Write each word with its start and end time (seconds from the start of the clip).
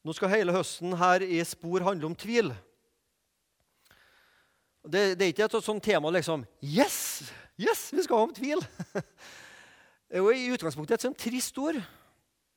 Nå 0.00 0.14
skal 0.16 0.32
hele 0.32 0.54
høsten 0.54 0.94
her 0.96 1.20
i 1.20 1.42
Spor 1.44 1.84
handle 1.84 2.08
om 2.08 2.16
tvil. 2.16 2.48
Det, 4.80 5.18
det 5.18 5.26
er 5.26 5.32
ikke 5.34 5.44
et 5.44 5.56
sånt 5.60 5.84
tema 5.84 6.08
liksom 6.14 6.46
Yes! 6.64 7.28
Yes, 7.60 7.90
vi 7.92 8.00
skal 8.06 8.16
ha 8.16 8.24
om 8.24 8.32
tvil! 8.32 8.62
Det 8.94 10.16
er 10.16 10.22
jo 10.22 10.30
i 10.32 10.48
utgangspunktet 10.54 10.96
et 10.96 11.04
sånt 11.04 11.20
trist 11.20 11.58
ord. 11.60 11.76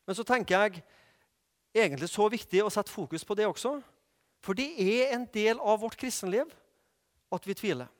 Men 0.07 0.15
så 0.15 0.23
tenker 0.23 0.55
jeg 0.55 0.83
egentlig 1.75 2.07
så 2.07 2.29
viktig 2.31 2.63
å 2.63 2.71
sette 2.71 2.93
fokus 2.93 3.27
på 3.27 3.35
det 3.35 3.49
også. 3.49 3.75
For 4.43 4.55
det 4.55 4.69
er 4.79 5.11
en 5.17 5.27
del 5.35 5.59
av 5.59 5.83
vårt 5.83 5.99
kristenliv 5.99 6.47
at 7.33 7.43
vi 7.47 7.59
tviler. 7.59 7.91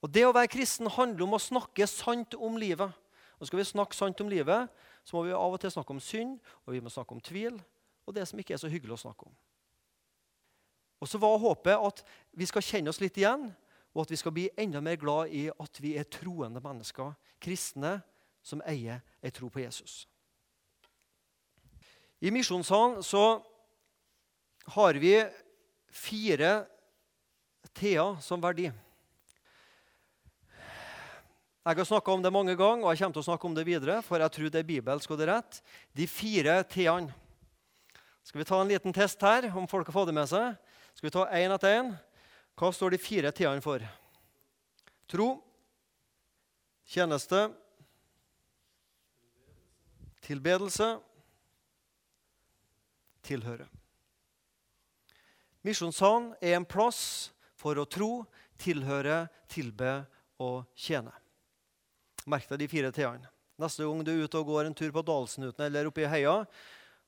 Og 0.00 0.08
Det 0.14 0.24
å 0.24 0.32
være 0.32 0.48
kristen 0.48 0.88
handler 0.94 1.26
om 1.26 1.36
å 1.36 1.42
snakke 1.42 1.84
sant 1.90 2.36
om 2.40 2.56
livet. 2.56 2.88
Og 3.36 3.46
Skal 3.50 3.60
vi 3.60 3.68
snakke 3.68 3.96
sant 3.96 4.20
om 4.24 4.32
livet, 4.32 4.70
så 5.04 5.16
må 5.16 5.26
vi 5.26 5.36
av 5.36 5.52
og 5.52 5.60
til 5.60 5.74
snakke 5.74 5.92
om 5.92 6.00
synd, 6.00 6.38
og 6.64 6.72
vi 6.72 6.80
må 6.80 6.88
snakke 6.88 7.12
om 7.12 7.20
tvil 7.20 7.58
og 8.08 8.16
det 8.16 8.24
som 8.28 8.40
ikke 8.40 8.56
er 8.56 8.60
så 8.62 8.70
hyggelig 8.72 8.96
å 8.96 9.02
snakke 9.04 9.28
om. 9.28 9.34
Og 10.98 11.10
så 11.10 11.20
var 11.20 11.38
håpet 11.38 11.76
at 11.76 12.02
vi 12.34 12.46
skal 12.48 12.64
kjenne 12.64 12.90
oss 12.90 13.02
litt 13.02 13.18
igjen, 13.20 13.50
og 13.94 14.04
at 14.04 14.12
vi 14.12 14.18
skal 14.20 14.34
bli 14.34 14.48
enda 14.58 14.80
mer 14.84 14.98
glad 15.00 15.34
i 15.34 15.46
at 15.52 15.80
vi 15.82 15.94
er 16.00 16.08
troende 16.10 16.62
mennesker, 16.64 17.12
kristne 17.42 17.98
som 18.42 18.62
eier 18.66 19.02
ei 19.22 19.32
tro 19.34 19.50
på 19.52 19.62
Jesus. 19.62 20.06
I 22.18 22.32
Misjonssalen 22.34 23.04
så 23.06 23.38
har 24.74 24.98
vi 24.98 25.14
fire 25.94 26.66
T-er 27.78 28.18
som 28.24 28.42
verdi. 28.42 28.66
Jeg 31.68 31.76
har 31.76 31.84
snakka 31.84 32.14
om 32.14 32.22
det 32.24 32.32
mange 32.32 32.56
ganger, 32.56 32.86
og 32.86 32.94
jeg 32.94 33.04
kommer 33.04 33.18
til 33.18 33.22
å 33.22 33.28
snakke 33.28 33.46
om 33.46 33.54
det 33.54 33.66
videre, 33.68 34.00
for 34.02 34.22
jeg 34.22 34.32
tror 34.34 34.50
det 34.50 34.62
er 34.62 34.70
bibelsk 34.70 35.10
og 35.12 35.18
det 35.20 35.26
er 35.26 35.34
rett. 35.36 35.58
De 35.92 36.06
fire 36.08 36.62
T-ene. 36.64 37.12
Skal 38.28 38.42
vi 38.42 38.44
ta 38.44 38.60
en 38.60 38.68
liten 38.68 38.92
test 38.92 39.22
her, 39.24 39.46
om 39.56 39.64
folk 39.64 39.88
har 39.88 39.94
fått 39.96 40.10
det 40.10 40.18
med 40.18 40.28
seg? 40.28 40.52
Skal 40.92 41.06
vi 41.06 41.14
ta 41.14 41.22
én 41.32 41.52
etter 41.54 41.78
én? 41.78 41.94
Hva 42.60 42.68
står 42.76 42.92
de 42.92 43.00
fire 43.00 43.30
tidene 43.32 43.64
for? 43.64 43.80
Tro, 45.08 45.30
tjeneste, 46.84 47.46
tilbedelse, 50.28 50.90
tilhøre. 53.24 53.64
Misjonssalen 55.64 56.34
er 56.44 56.58
en 56.58 56.68
plass 56.68 57.30
for 57.56 57.80
å 57.80 57.88
tro, 57.88 58.26
tilhøre, 58.60 59.22
tilbe 59.48 60.02
og 60.36 60.66
tjene. 60.76 61.16
Merk 62.28 62.52
deg 62.52 62.60
de 62.60 62.68
fire 62.76 62.92
t-ene. 62.92 63.32
Neste 63.56 63.88
gang 63.88 64.04
du 64.04 64.12
er 64.12 64.26
ute 64.28 64.36
og 64.36 64.52
går 64.52 64.68
en 64.68 64.76
tur 64.76 64.92
på 64.92 65.02
Dalsnuten 65.16 65.64
eller 65.64 65.88
oppe 65.88 66.04
i 66.04 66.12
heia, 66.12 66.42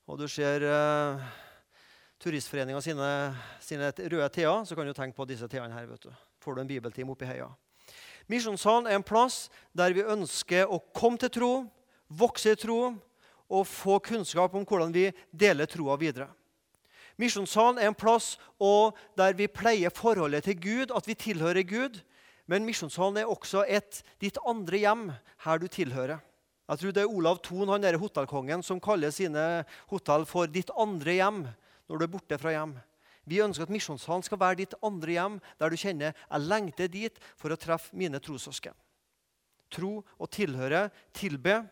og 0.07 0.19
du 0.19 0.27
ser 0.27 0.65
uh, 0.65 1.21
sine, 2.21 3.09
sine, 3.59 3.91
røde 3.91 4.29
T-er, 4.29 4.65
så 4.65 4.75
kan 4.75 4.85
du 4.85 4.93
tenke 4.93 5.17
på 5.17 5.25
disse 5.25 5.47
T-ene 5.47 5.73
her. 5.73 5.87
vet 5.89 6.03
du. 6.03 6.11
Får 6.41 6.55
du 6.55 6.61
en 6.61 6.67
bibeltime 6.67 7.11
oppi 7.11 7.25
heia. 7.25 7.49
Misjonssalen 8.29 8.87
er 8.87 8.99
en 8.99 9.05
plass 9.05 9.49
der 9.73 9.93
vi 9.93 10.05
ønsker 10.05 10.69
å 10.69 10.79
komme 10.93 11.17
til 11.21 11.31
tro, 11.33 11.53
vokse 12.07 12.53
i 12.53 12.59
tro 12.59 12.93
og 13.51 13.67
få 13.67 13.99
kunnskap 13.99 14.53
om 14.55 14.65
hvordan 14.65 14.93
vi 14.93 15.09
deler 15.31 15.67
troa 15.67 15.97
videre. 15.99 16.29
Misjonssalen 17.19 17.81
er 17.81 17.89
en 17.91 17.97
plass 17.97 18.37
der 19.17 19.35
vi 19.37 19.49
pleier 19.51 19.93
forholdet 19.93 20.47
til 20.47 20.57
Gud, 20.61 20.93
at 20.95 21.07
vi 21.07 21.17
tilhører 21.17 21.67
Gud. 21.67 21.99
Men 22.49 22.65
misjonssalen 22.65 23.21
er 23.21 23.29
også 23.29 23.65
et 23.67 24.01
ditt 24.19 24.39
andre 24.47 24.79
hjem, 24.81 25.03
her 25.45 25.61
du 25.61 25.67
tilhører. 25.67 26.19
Jeg 26.71 26.79
tror 26.79 26.93
det 26.95 27.01
er 27.03 27.11
Olav 27.11 27.41
Thon, 27.43 27.67
han 27.67 27.83
der 27.83 27.97
hotellkongen, 27.99 28.61
som 28.63 28.79
kaller 28.79 29.11
sine 29.11 29.65
hotell 29.89 30.23
for 30.23 30.47
'ditt 30.47 30.71
andre 30.79 31.17
hjem' 31.17 31.43
når 31.89 31.97
du 31.99 32.03
er 32.05 32.11
borte 32.13 32.37
fra 32.39 32.53
hjem. 32.55 32.77
Vi 33.27 33.41
ønsker 33.43 33.67
at 33.67 33.73
Misjonssalen 33.73 34.23
skal 34.23 34.39
være 34.39 34.61
ditt 34.61 34.75
andre 34.81 35.11
hjem, 35.11 35.41
der 35.59 35.69
du 35.69 35.75
kjenner 35.75 36.13
'jeg 36.15 36.47
lengter 36.47 36.87
dit 36.87 37.19
for 37.35 37.51
å 37.51 37.59
treffe 37.59 37.91
mine 37.93 38.19
trossøsken'. 38.19 38.77
Tro 39.69 40.05
og 40.19 40.31
tilhøre, 40.31 40.91
tilbe. 41.13 41.67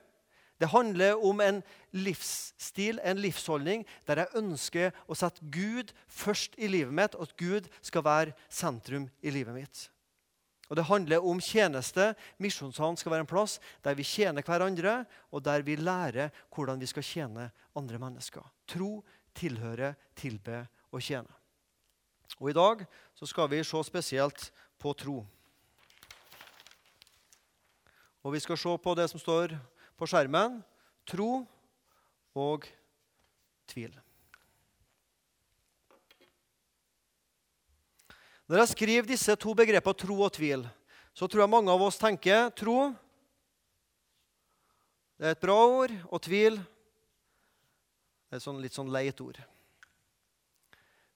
Det 0.59 0.67
handler 0.67 1.15
om 1.23 1.39
en 1.39 1.63
livsstil, 1.93 2.99
en 2.99 3.17
livsholdning, 3.17 3.85
der 4.05 4.15
jeg 4.15 4.35
ønsker 4.35 4.91
å 5.07 5.15
sette 5.15 5.39
Gud 5.49 5.93
først 6.07 6.59
i 6.59 6.67
livet 6.67 6.93
mitt, 6.93 7.15
og 7.15 7.21
at 7.21 7.37
Gud 7.37 7.69
skal 7.81 8.03
være 8.03 8.33
sentrum 8.49 9.09
i 9.23 9.29
livet 9.29 9.55
mitt. 9.55 9.89
Og 10.69 10.75
Det 10.75 10.85
handler 10.85 11.25
om 11.25 11.39
tjeneste. 11.41 12.13
Misjonssalen 12.37 12.97
skal 12.97 13.11
være 13.11 13.25
en 13.25 13.29
plass 13.29 13.57
der 13.83 13.97
vi 13.97 14.05
tjener 14.05 14.45
hverandre, 14.45 15.05
og 15.31 15.43
der 15.43 15.65
vi 15.65 15.75
lærer 15.75 16.29
hvordan 16.53 16.79
vi 16.79 16.85
skal 16.85 17.03
tjene 17.03 17.49
andre 17.75 17.99
mennesker. 17.99 18.45
Tro, 18.67 19.03
tilhøre, 19.33 19.95
tilbe 20.15 20.67
og 20.91 21.01
tjene. 21.01 21.33
Og 22.37 22.51
I 22.51 22.53
dag 22.53 22.85
så 23.17 23.25
skal 23.25 23.49
vi 23.49 23.63
se 23.65 23.83
spesielt 23.83 24.51
på 24.79 24.93
tro. 24.93 25.25
Og 28.23 28.33
Vi 28.33 28.39
skal 28.39 28.57
se 28.57 28.77
på 28.77 28.95
det 28.95 29.09
som 29.09 29.19
står 29.19 29.55
på 29.97 30.05
skjermen 30.05 30.61
tro 31.07 31.47
og 32.35 32.67
tvil. 33.67 33.95
Når 38.49 38.63
jeg 38.63 38.69
skriver 38.71 39.05
disse 39.05 39.33
to 39.37 39.53
begrepene 39.53 39.93
tro 40.01 40.15
og 40.25 40.31
tvil, 40.33 40.63
så 41.13 41.27
tror 41.29 41.43
jeg 41.43 41.51
mange 41.53 41.69
av 41.69 41.83
oss 41.85 41.99
tenker 42.01 42.49
tro 42.57 42.89
det 45.19 45.27
er 45.27 45.35
et 45.35 45.41
bra 45.43 45.57
ord, 45.67 45.93
og 46.09 46.21
tvil 46.23 46.57
det 46.57 48.37
er 48.37 48.39
et 48.39 48.45
sånn, 48.45 48.61
litt 48.63 48.73
sånn 48.73 48.89
leit 48.93 49.19
ord. 49.21 49.37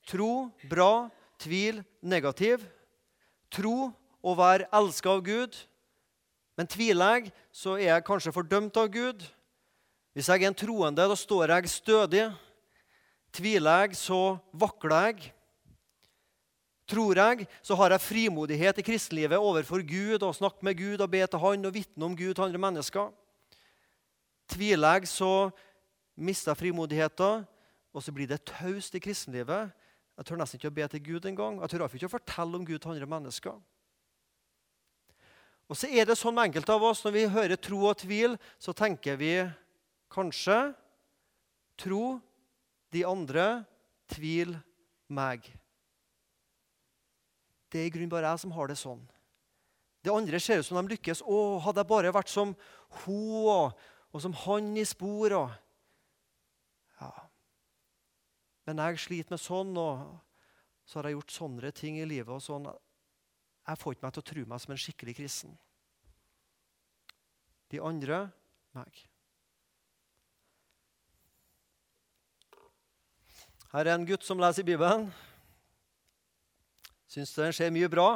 Tro 0.10 0.52
bra, 0.70 1.08
tvil 1.42 1.80
negativ. 2.04 2.66
Tro 3.54 3.94
å 4.22 4.34
være 4.38 4.68
elska 4.76 5.14
av 5.14 5.22
Gud. 5.26 5.56
Men 6.60 6.70
tviler 6.70 7.16
jeg, 7.16 7.32
så 7.50 7.78
er 7.78 7.94
jeg 7.94 8.06
kanskje 8.10 8.34
fordømt 8.36 8.78
av 8.82 8.90
Gud. 8.94 9.24
Hvis 10.14 10.30
jeg 10.30 10.44
er 10.44 10.52
en 10.52 10.58
troende, 10.58 11.06
da 11.08 11.18
står 11.18 11.56
jeg 11.56 11.72
stødig. 11.72 12.28
Tviler 13.34 13.86
jeg, 13.86 13.98
så 14.04 14.36
vakler 14.52 15.08
jeg 15.08 15.32
tror 16.88 17.18
jeg, 17.18 17.48
så 17.64 17.76
har 17.80 17.94
jeg 17.94 18.04
frimodighet 18.04 18.80
i 18.80 18.86
kristenlivet 18.86 19.40
overfor 19.40 19.84
Gud 19.88 20.24
og 20.24 20.36
snakke 20.36 20.66
med 20.66 20.78
Gud 20.78 21.02
og 21.02 21.12
be 21.12 21.24
til 21.28 21.40
Han 21.40 21.66
og 21.66 21.74
vitne 21.74 22.06
om 22.06 22.18
Gud 22.18 22.34
til 22.34 22.44
andre 22.44 22.60
mennesker. 22.60 23.12
Tviler 24.52 25.00
jeg, 25.00 25.08
så 25.08 25.50
mister 26.16 26.52
jeg 26.52 26.58
frimodigheten, 26.58 27.46
og 27.94 28.04
så 28.04 28.12
blir 28.12 28.28
det 28.28 28.44
taust 28.46 28.96
i 28.96 29.02
kristenlivet. 29.02 29.72
Jeg 30.18 30.26
tør 30.26 30.38
nesten 30.38 30.60
ikke 30.60 30.70
å 30.70 30.76
be 30.76 30.88
til 30.92 31.04
Gud 31.06 31.26
engang. 31.30 31.62
Jeg 31.62 31.74
tør 31.74 31.88
ikke 31.88 32.10
å 32.10 32.18
fortelle 32.18 32.60
om 32.60 32.66
Gud 32.66 32.80
til 32.80 32.92
andre 32.92 33.10
mennesker. 33.10 33.56
Og 35.72 35.80
så 35.80 35.88
er 35.88 36.06
det 36.06 36.18
sånn 36.20 36.36
med 36.36 36.52
enkelte 36.52 36.76
av 36.76 36.84
oss, 36.84 37.04
Når 37.06 37.12
vi 37.12 37.28
hører 37.28 37.56
tro 37.56 37.80
og 37.88 37.98
tvil, 37.98 38.38
så 38.60 38.74
tenker 38.74 39.16
vi 39.18 39.34
kanskje 40.12 40.76
tro 41.78 42.20
de 42.94 43.06
andre, 43.06 43.66
tvil 44.12 44.54
meg. 45.10 45.48
Det 47.74 47.82
er 47.82 47.90
i 47.90 47.94
grunnen 47.94 48.12
bare 48.12 48.30
jeg 48.30 48.44
som 48.44 48.54
har 48.54 48.70
det 48.70 48.78
sånn. 48.78 49.02
Det 50.06 50.12
andre 50.14 50.40
ser 50.44 50.62
ut 50.62 50.68
som 50.68 50.78
de 50.78 50.94
lykkes. 50.94 51.24
Å, 51.26 51.38
hadde 51.64 51.82
jeg 51.82 51.90
bare 51.90 52.12
vært 52.14 52.30
som 52.30 52.52
hun 53.02 53.48
og, 53.50 53.80
som 54.22 54.36
han 54.44 54.68
i 54.78 54.84
spor. 54.86 55.34
Og, 55.40 55.56
ja. 57.00 57.10
Men 58.68 58.84
jeg 58.84 59.02
sliter 59.02 59.34
med 59.34 59.42
sånn, 59.42 59.74
og 59.80 60.04
så 60.86 61.00
har 61.00 61.10
jeg 61.10 61.18
gjort 61.18 61.34
sånne 61.40 61.74
ting 61.74 61.98
i 61.98 62.06
livet. 62.06 62.30
og 62.36 62.44
sånn. 62.46 62.70
Jeg 63.64 63.80
får 63.80 63.96
ikke 63.96 64.06
meg 64.06 64.14
til 64.14 64.26
å 64.26 64.30
tro 64.30 64.46
meg 64.52 64.62
som 64.62 64.76
en 64.76 64.84
skikkelig 64.86 65.18
kristen. 65.24 65.58
De 67.74 67.82
andre 67.82 68.28
meg. 68.78 69.06
Her 73.74 73.88
er 73.88 73.96
en 73.96 74.06
gutt 74.06 74.22
som 74.28 74.38
leser 74.38 74.62
i 74.62 74.68
Bibelen. 74.68 75.08
Syns 77.14 77.30
det 77.38 77.52
skjer 77.54 77.70
mye 77.70 77.86
bra. 77.94 78.16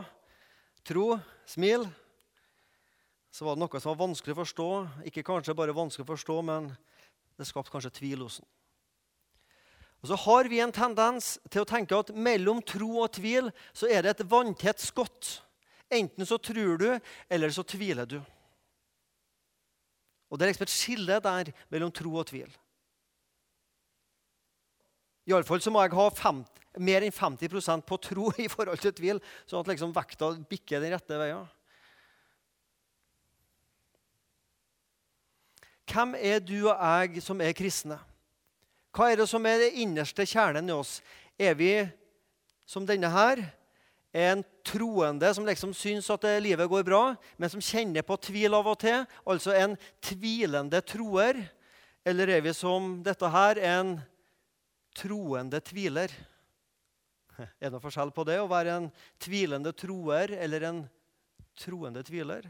Tro, 0.88 1.20
smil. 1.46 1.84
Så 3.30 3.46
var 3.46 3.54
det 3.54 3.62
noe 3.62 3.82
som 3.84 3.92
var 3.92 4.00
vanskelig 4.00 4.34
å 4.34 4.40
forstå. 4.40 4.70
Ikke 5.06 5.26
kanskje 5.28 5.54
bare 5.60 5.76
vanskelig 5.78 6.02
å 6.08 6.10
forstå, 6.16 6.38
men 6.48 6.72
det 7.38 7.46
skapte 7.46 7.70
kanskje 7.70 7.94
tvil 8.00 8.24
hos 8.26 8.40
ham. 8.42 8.48
Og 10.02 10.10
så 10.10 10.18
har 10.24 10.50
vi 10.50 10.64
en 10.64 10.74
tendens 10.74 11.36
til 11.46 11.62
å 11.62 11.70
tenke 11.70 11.94
at 11.94 12.10
mellom 12.10 12.64
tro 12.66 13.04
og 13.04 13.14
tvil 13.20 13.52
så 13.70 13.86
er 13.86 14.02
det 14.02 14.16
et 14.16 14.26
vanntett 14.32 14.82
skott. 14.82 15.44
Enten 15.94 16.26
så 16.26 16.42
tror 16.42 16.82
du, 16.82 16.90
eller 17.30 17.54
så 17.54 17.62
tviler 17.62 18.10
du. 18.10 18.18
Og 20.34 20.40
Det 20.40 20.48
er 20.48 20.56
liksom 20.56 20.66
et 20.66 20.74
skille 20.74 21.22
der 21.22 21.54
mellom 21.70 21.94
tro 21.94 22.18
og 22.18 22.32
tvil. 22.34 22.50
Iallfall 25.30 25.62
så 25.62 25.70
må 25.70 25.86
jeg 25.86 25.94
ha 25.94 26.10
50, 26.10 26.67
mer 26.80 27.06
enn 27.06 27.14
50% 27.14 27.86
på 27.88 28.00
tro 28.02 28.32
i 28.46 28.50
forhold 28.52 28.82
til 28.84 28.96
tvil, 28.96 29.22
sånn 29.50 29.64
at 29.64 29.72
liksom 29.74 29.94
vekta 29.96 30.34
bikker 30.50 30.84
den 30.84 30.96
rette 30.96 31.20
veien. 31.20 31.46
Hvem 35.88 36.18
er 36.20 36.42
du 36.44 36.58
og 36.68 36.76
jeg 36.76 37.24
som 37.24 37.40
er 37.42 37.56
kristne? 37.56 37.98
Hva 38.92 39.12
er 39.12 39.22
det 39.22 39.28
som 39.30 39.46
er 39.48 39.62
det 39.62 39.78
innerste 39.80 40.26
kjernen 40.28 40.68
i 40.68 40.76
oss? 40.76 40.98
Er 41.40 41.56
vi 41.56 41.72
som 42.68 42.86
denne 42.88 43.10
her? 43.14 43.44
En 44.18 44.42
troende 44.66 45.30
som 45.36 45.46
liksom 45.46 45.74
syns 45.78 46.10
at 46.12 46.26
livet 46.42 46.68
går 46.70 46.84
bra, 46.88 47.02
men 47.38 47.52
som 47.52 47.64
kjenner 47.64 48.04
på 48.04 48.18
tvil 48.26 48.56
av 48.58 48.68
og 48.68 48.80
til? 48.82 49.06
Altså 49.28 49.54
en 49.56 49.78
tvilende 50.04 50.82
troer? 50.82 51.40
Eller 52.08 52.34
er 52.36 52.44
vi 52.44 52.56
som 52.56 52.98
dette 53.06 53.30
her, 53.32 53.62
en 53.62 53.98
troende 54.98 55.62
tviler? 55.64 56.12
Er 57.60 57.68
det 57.68 57.74
noe 57.76 57.84
forskjell 57.84 58.14
på 58.16 58.26
det 58.28 58.40
å 58.42 58.50
være 58.50 58.80
en 58.80 58.88
tvilende 59.22 59.74
troer 59.78 60.34
eller 60.38 60.66
en 60.70 60.82
troende 61.58 62.04
tviler? 62.06 62.48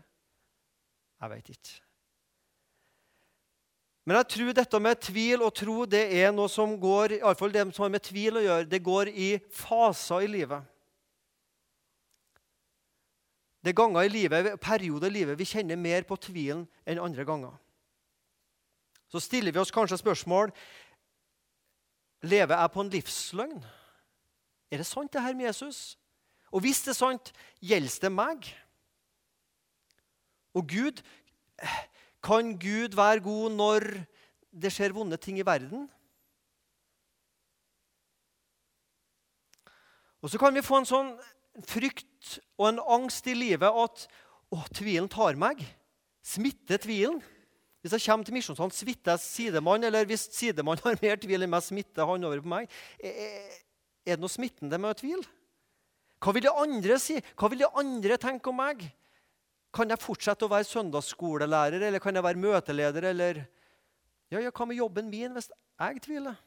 Jeg 1.17 1.33
veit 1.33 1.51
ikke. 1.51 1.75
Men 4.07 4.21
jeg 4.21 4.29
tror 4.31 4.53
dette 4.55 4.79
med 4.79 4.99
tvil 5.03 5.43
og 5.43 5.51
tro 5.57 5.83
det 5.89 6.05
er 6.15 6.31
noe 6.31 6.47
som 6.47 6.77
går 6.79 7.17
i 7.17 7.19
alle 7.19 7.35
fall 7.35 7.51
det 7.51 7.65
som 7.75 7.83
har 7.83 7.91
med 7.91 8.05
tvil 8.05 8.39
å 8.39 8.43
gjøre, 8.45 8.69
det 8.71 8.79
går 8.85 9.11
i 9.11 9.29
faser 9.51 10.23
i 10.23 10.29
livet. 10.31 10.63
Det 13.59 13.73
er 13.73 13.81
ganger 13.81 14.07
i 14.07 14.11
livet, 14.13 14.53
perioder 14.63 15.11
i 15.11 15.17
livet 15.17 15.35
vi 15.35 15.49
kjenner 15.49 15.75
mer 15.75 16.05
på 16.07 16.15
tvilen 16.23 16.63
enn 16.87 17.01
andre 17.03 17.25
ganger. 17.27 17.57
Så 19.11 19.19
stiller 19.23 19.51
vi 19.51 19.59
oss 19.59 19.73
kanskje 19.75 19.99
spørsmål 19.99 20.53
lever 22.23 22.55
jeg 22.55 22.71
på 22.71 22.83
en 22.83 22.93
livsløgn. 22.95 23.59
Er 24.71 24.81
det 24.81 24.87
sant, 24.89 25.13
det 25.13 25.23
her 25.23 25.35
med 25.37 25.47
Jesus? 25.47 25.97
Og 26.51 26.63
hvis 26.63 26.81
det 26.85 26.93
er 26.93 26.99
sant, 26.99 27.31
gjelder 27.63 27.99
det 28.07 28.11
meg? 28.11 28.49
Og 30.57 30.67
Gud 30.67 31.03
Kan 32.23 32.57
Gud 32.59 32.95
være 32.95 33.21
god 33.23 33.53
når 33.55 33.85
det 34.51 34.71
skjer 34.73 34.93
vonde 34.93 35.17
ting 35.21 35.37
i 35.39 35.45
verden? 35.45 35.85
Og 40.21 40.31
så 40.33 40.39
kan 40.41 40.55
vi 40.55 40.65
få 40.65 40.81
en 40.81 40.89
sånn 40.89 41.11
frykt 41.69 42.37
og 42.57 42.67
en 42.71 42.81
angst 42.97 43.29
i 43.29 43.35
livet 43.37 43.69
at 43.69 44.05
å, 44.51 44.59
tvilen 44.75 45.07
tar 45.11 45.37
meg. 45.39 45.61
Smitter 46.25 46.81
tvilen. 46.83 47.21
Hvis 47.81 47.93
jeg 47.95 48.09
kommer 48.09 48.27
til 48.27 48.35
misjonssalen, 48.35 48.73
smitter 48.73 49.15
jeg 49.15 49.23
sidemann, 49.23 49.85
eller 49.87 50.09
hvis 50.09 50.27
sidemann 50.33 50.81
har 50.83 50.99
mer 51.01 51.21
tvil 51.21 51.45
enn 51.45 51.53
meg, 51.53 51.63
smitter 51.63 52.09
han 52.09 52.27
over 52.27 52.43
på 52.43 52.51
meg. 52.51 52.73
Er 54.07 54.15
det 54.15 54.23
noe 54.23 54.31
smittende 54.31 54.79
med 54.79 54.95
å 54.95 54.97
tvile? 55.01 55.27
Hva 56.23 56.33
vil 56.33 56.47
de 56.47 56.53
andre 56.63 56.95
si? 57.01 57.17
Hva 57.37 57.49
vil 57.51 57.61
de 57.61 57.69
andre 57.77 58.17
tenke 58.21 58.49
om 58.49 58.57
meg? 58.57 58.85
Kan 59.75 59.91
jeg 59.91 60.01
fortsette 60.01 60.47
å 60.47 60.51
være 60.51 60.65
søndagsskolelærer, 60.65 61.83
eller 61.89 62.01
kan 62.01 62.15
jeg 62.15 62.25
være 62.25 62.41
møteleder, 62.41 63.09
eller 63.11 63.41
ja, 64.31 64.39
ja, 64.41 64.51
Hva 64.51 64.65
med 64.67 64.79
jobben 64.79 65.11
min 65.11 65.35
hvis 65.35 65.51
jeg 65.51 66.01
tviler? 66.03 66.39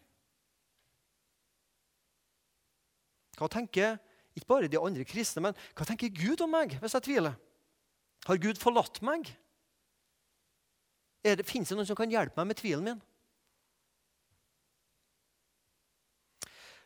Hva 3.39 3.49
tenker 3.53 4.01
ikke 4.37 4.51
bare 4.51 4.69
de 4.73 4.81
andre 4.81 5.05
kristne, 5.09 5.47
men 5.47 5.61
hva 5.77 5.87
tenker 5.89 6.13
Gud 6.13 6.43
om 6.45 6.53
meg 6.53 6.75
hvis 6.81 6.97
jeg 6.97 7.07
tviler? 7.07 7.37
Har 8.27 8.41
Gud 8.41 8.61
forlatt 8.61 9.01
meg? 9.05 9.31
Er 11.25 11.41
Fins 11.45 11.71
det 11.71 11.77
noen 11.77 11.89
som 11.89 11.97
kan 11.97 12.13
hjelpe 12.13 12.41
meg 12.41 12.51
med 12.51 12.61
tvilen 12.61 12.85
min? 12.85 13.01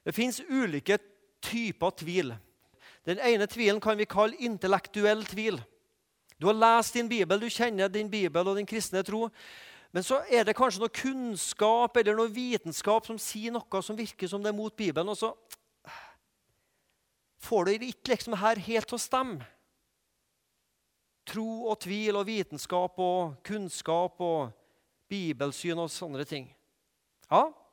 Det 0.05 0.15
fins 0.15 0.41
ulike 0.41 0.99
typer 1.45 1.91
tvil. 1.97 2.35
Den 3.05 3.21
ene 3.21 3.47
tvilen 3.49 3.81
kan 3.81 3.99
vi 3.99 4.09
kalle 4.09 4.37
intellektuell 4.41 5.25
tvil. 5.29 5.61
Du 6.41 6.47
har 6.49 6.57
lest 6.57 6.97
din 6.97 7.09
bibel, 7.09 7.41
du 7.41 7.49
kjenner 7.49 7.89
din 7.89 8.11
bibel 8.11 8.49
og 8.49 8.57
din 8.59 8.69
kristne 8.69 9.03
tro. 9.05 9.29
Men 9.95 10.03
så 10.03 10.25
er 10.27 10.43
det 10.45 10.57
kanskje 10.59 10.83
noe 10.83 10.91
kunnskap 10.91 11.97
eller 12.01 12.17
noe 12.19 12.33
vitenskap 12.33 13.07
som 13.07 13.19
sier 13.21 13.55
noe 13.55 13.83
som 13.85 13.97
virker 13.97 14.29
som 14.29 14.43
det 14.43 14.51
er 14.51 14.57
mot 14.57 14.75
Bibelen. 14.75 15.13
Og 15.13 15.17
så 15.17 15.31
får 17.45 17.65
du 17.65 17.87
ikke 17.87 18.11
liksom 18.11 18.35
her 18.41 18.59
helt 18.67 18.91
til 18.91 18.99
å 18.99 19.05
stemme. 19.05 19.47
Tro 21.25 21.71
og 21.71 21.79
tvil 21.81 22.19
og 22.19 22.27
vitenskap 22.29 22.99
og 23.01 23.37
kunnskap 23.47 24.19
og 24.21 24.51
bibelsyn 25.09 25.79
og 25.79 25.93
sånne 25.93 26.27
ting. 26.29 26.51
Ja, 27.31 27.47
det 27.49 27.64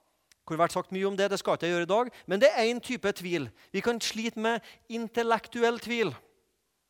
kunne 0.45 0.61
vært 0.63 0.73
sagt 0.75 0.91
mye 0.91 1.07
om 1.07 1.15
det, 1.17 1.29
det 1.31 1.39
skal 1.39 1.55
ikke 1.55 1.69
jeg 1.69 1.75
gjøre 1.75 1.87
i 1.87 1.91
dag, 1.91 2.11
men 2.27 2.41
det 2.41 2.49
er 2.51 2.67
én 2.67 2.81
type 2.83 3.11
tvil. 3.17 3.47
Vi 3.71 3.83
kan 3.85 4.01
slite 4.01 4.41
med 4.41 4.65
intellektuell 4.89 5.79
tvil. 5.79 6.13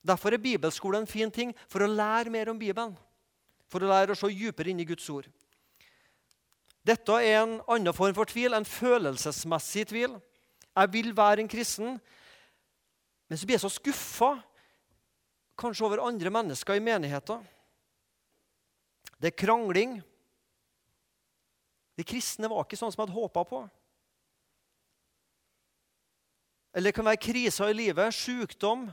Derfor 0.07 0.33
er 0.33 0.41
bibelskole 0.41 1.01
en 1.01 1.09
fin 1.09 1.31
ting 1.31 1.53
for 1.69 1.83
å 1.83 1.91
lære 1.91 2.33
mer 2.33 2.49
om 2.49 2.59
Bibelen. 2.59 2.95
For 3.69 3.83
å 3.83 3.91
lære 3.91 4.15
å 4.15 4.17
se 4.17 4.31
dypere 4.33 4.71
inn 4.71 4.81
i 4.81 4.87
Guds 4.87 5.05
ord. 5.13 5.27
Dette 6.81 7.13
er 7.21 7.43
en 7.43 7.59
annen 7.69 7.93
form 7.93 8.15
for 8.17 8.29
tvil, 8.29 8.55
en 8.57 8.65
følelsesmessig 8.65 9.85
tvil. 9.91 10.15
Jeg 10.71 10.93
vil 10.93 11.11
være 11.15 11.43
en 11.43 11.51
kristen, 11.51 11.99
men 13.29 13.37
så 13.37 13.45
blir 13.45 13.59
jeg 13.59 13.65
så 13.65 13.71
skuffa 13.71 14.31
kanskje 15.61 15.85
over 15.85 16.01
andre 16.03 16.31
mennesker 16.33 16.79
i 16.79 16.83
menigheten. 16.83 17.43
Det 19.21 19.29
er 19.29 19.37
krangling. 19.37 19.99
De 22.01 22.07
kristne 22.07 22.49
var 22.49 22.65
ikke 22.65 22.79
sånn 22.79 22.89
som 22.89 23.03
jeg 23.03 23.11
hadde 23.11 23.19
håpa 23.19 23.43
på. 23.45 23.61
Eller 26.73 26.89
det 26.89 26.95
kan 26.97 27.05
være 27.05 27.21
kriser 27.21 27.69
i 27.69 27.75
livet, 27.77 28.15
sykdom. 28.15 28.87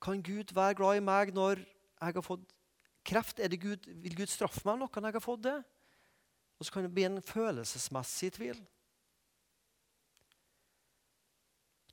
Kan 0.00 0.22
Gud 0.24 0.54
være 0.56 0.78
glad 0.78 1.00
i 1.00 1.04
meg 1.04 1.34
når 1.36 1.60
jeg 1.60 2.16
har 2.16 2.24
fått 2.24 2.46
kreft? 3.04 3.42
Gud, 3.60 3.84
vil 3.84 4.16
Gud 4.16 4.32
straffe 4.32 4.62
meg 4.64 4.78
noe 4.80 4.88
når 4.88 5.10
jeg 5.10 5.18
har 5.18 5.26
fått 5.26 5.44
det? 5.48 5.58
Og 6.56 6.64
så 6.64 6.72
kan 6.72 6.86
det 6.86 6.94
bli 6.94 7.04
en 7.04 7.20
følelsesmessig 7.20 8.32
tvil. 8.38 8.62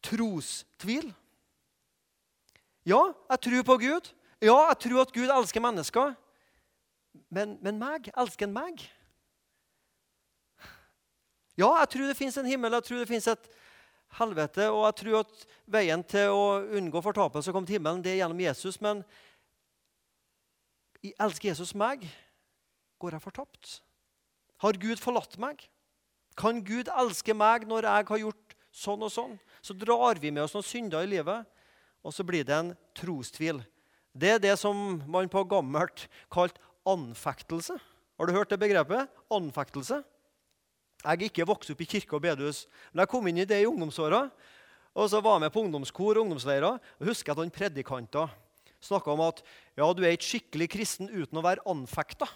Trostvil. 0.03 1.11
Ja, 2.87 3.01
jeg 3.31 3.43
tror 3.47 3.67
på 3.67 3.79
Gud. 3.83 4.11
Ja, 4.43 4.57
jeg 4.69 4.79
tror 4.85 5.03
at 5.03 5.13
Gud 5.15 5.31
elsker 5.31 5.63
mennesker. 5.63 6.15
Men, 7.33 7.57
men 7.63 7.79
meg? 7.81 8.11
Elsker 8.15 8.47
han 8.47 8.55
meg? 8.55 8.85
Ja, 11.59 11.69
jeg 11.83 11.89
tror 11.93 12.09
det 12.09 12.17
fins 12.17 12.37
en 12.41 12.49
himmel, 12.49 12.73
jeg 12.79 12.87
tror 12.87 13.03
det 13.03 13.09
fins 13.11 13.27
et 13.29 13.49
helvete, 14.17 14.69
og 14.73 14.87
jeg 14.87 14.97
tror 15.01 15.19
at 15.21 15.45
veien 15.73 16.03
til 16.05 16.33
å 16.33 16.45
unngå 16.79 17.01
fortapelse 17.05 17.51
og 17.51 17.57
komme 17.57 17.69
til 17.69 17.77
himmelen, 17.77 18.01
det 18.01 18.13
er 18.13 18.21
gjennom 18.23 18.41
Jesus. 18.41 18.79
Men 18.81 19.03
elsker 21.13 21.51
Jesus 21.51 21.73
meg? 21.77 22.05
Går 23.01 23.17
jeg 23.17 23.25
fortapt? 23.25 23.73
Har 24.63 24.79
Gud 24.79 25.01
forlatt 25.01 25.37
meg? 25.41 25.65
Kan 26.39 26.63
Gud 26.65 26.89
elske 26.89 27.35
meg 27.37 27.67
når 27.69 27.89
jeg 27.89 28.09
har 28.09 28.21
gjort 28.23 28.55
sånn 28.73 29.05
og 29.05 29.11
sånn? 29.13 29.35
Så 29.61 29.75
drar 29.77 30.21
vi 30.21 30.31
med 30.33 30.45
oss 30.45 30.55
noen 30.55 30.65
synder 30.65 31.05
i 31.05 31.11
livet, 31.11 31.45
og 32.03 32.15
så 32.15 32.25
blir 32.27 32.45
det 32.47 32.55
en 32.55 32.71
trostvil. 32.97 33.61
Det 34.13 34.35
er 34.35 34.41
det 34.41 34.55
som 34.61 35.01
man 35.09 35.29
på 35.31 35.45
gammelt 35.49 36.07
kalte 36.33 36.61
anfektelse. 36.89 37.77
Har 38.19 38.29
du 38.29 38.35
hørt 38.35 38.51
det 38.51 38.59
begrepet? 38.61 39.09
Anfektelse. 39.33 40.01
Jeg 41.03 41.19
er 41.19 41.27
ikke 41.27 41.47
vokst 41.47 41.73
opp 41.73 41.81
i 41.83 41.89
kirke 41.89 42.15
og 42.15 42.23
bedehus, 42.23 42.63
men 42.93 43.03
jeg 43.03 43.11
kom 43.11 43.27
inn 43.27 43.41
i 43.43 43.47
det 43.47 43.59
i 43.59 43.67
ungdomsåra. 43.67 44.23
Og 44.93 45.09
så 45.09 45.19
var 45.25 45.35
jeg 45.35 45.43
med 45.43 45.53
på 45.53 45.63
ungdomskor 45.65 46.15
og 46.15 46.23
ungdomsleirer. 46.23 46.79
og 46.79 47.07
husker 47.07 47.33
at 47.33 47.41
han 47.41 47.51
predikanter 47.51 48.31
snakka 48.83 49.13
om 49.13 49.23
at 49.25 49.41
ja, 49.77 49.87
du 49.95 50.03
er 50.03 50.15
ikke 50.15 50.29
skikkelig 50.29 50.69
kristen 50.73 51.11
uten 51.11 51.39
å 51.39 51.45
være 51.45 51.63
anfekta. 51.69 52.27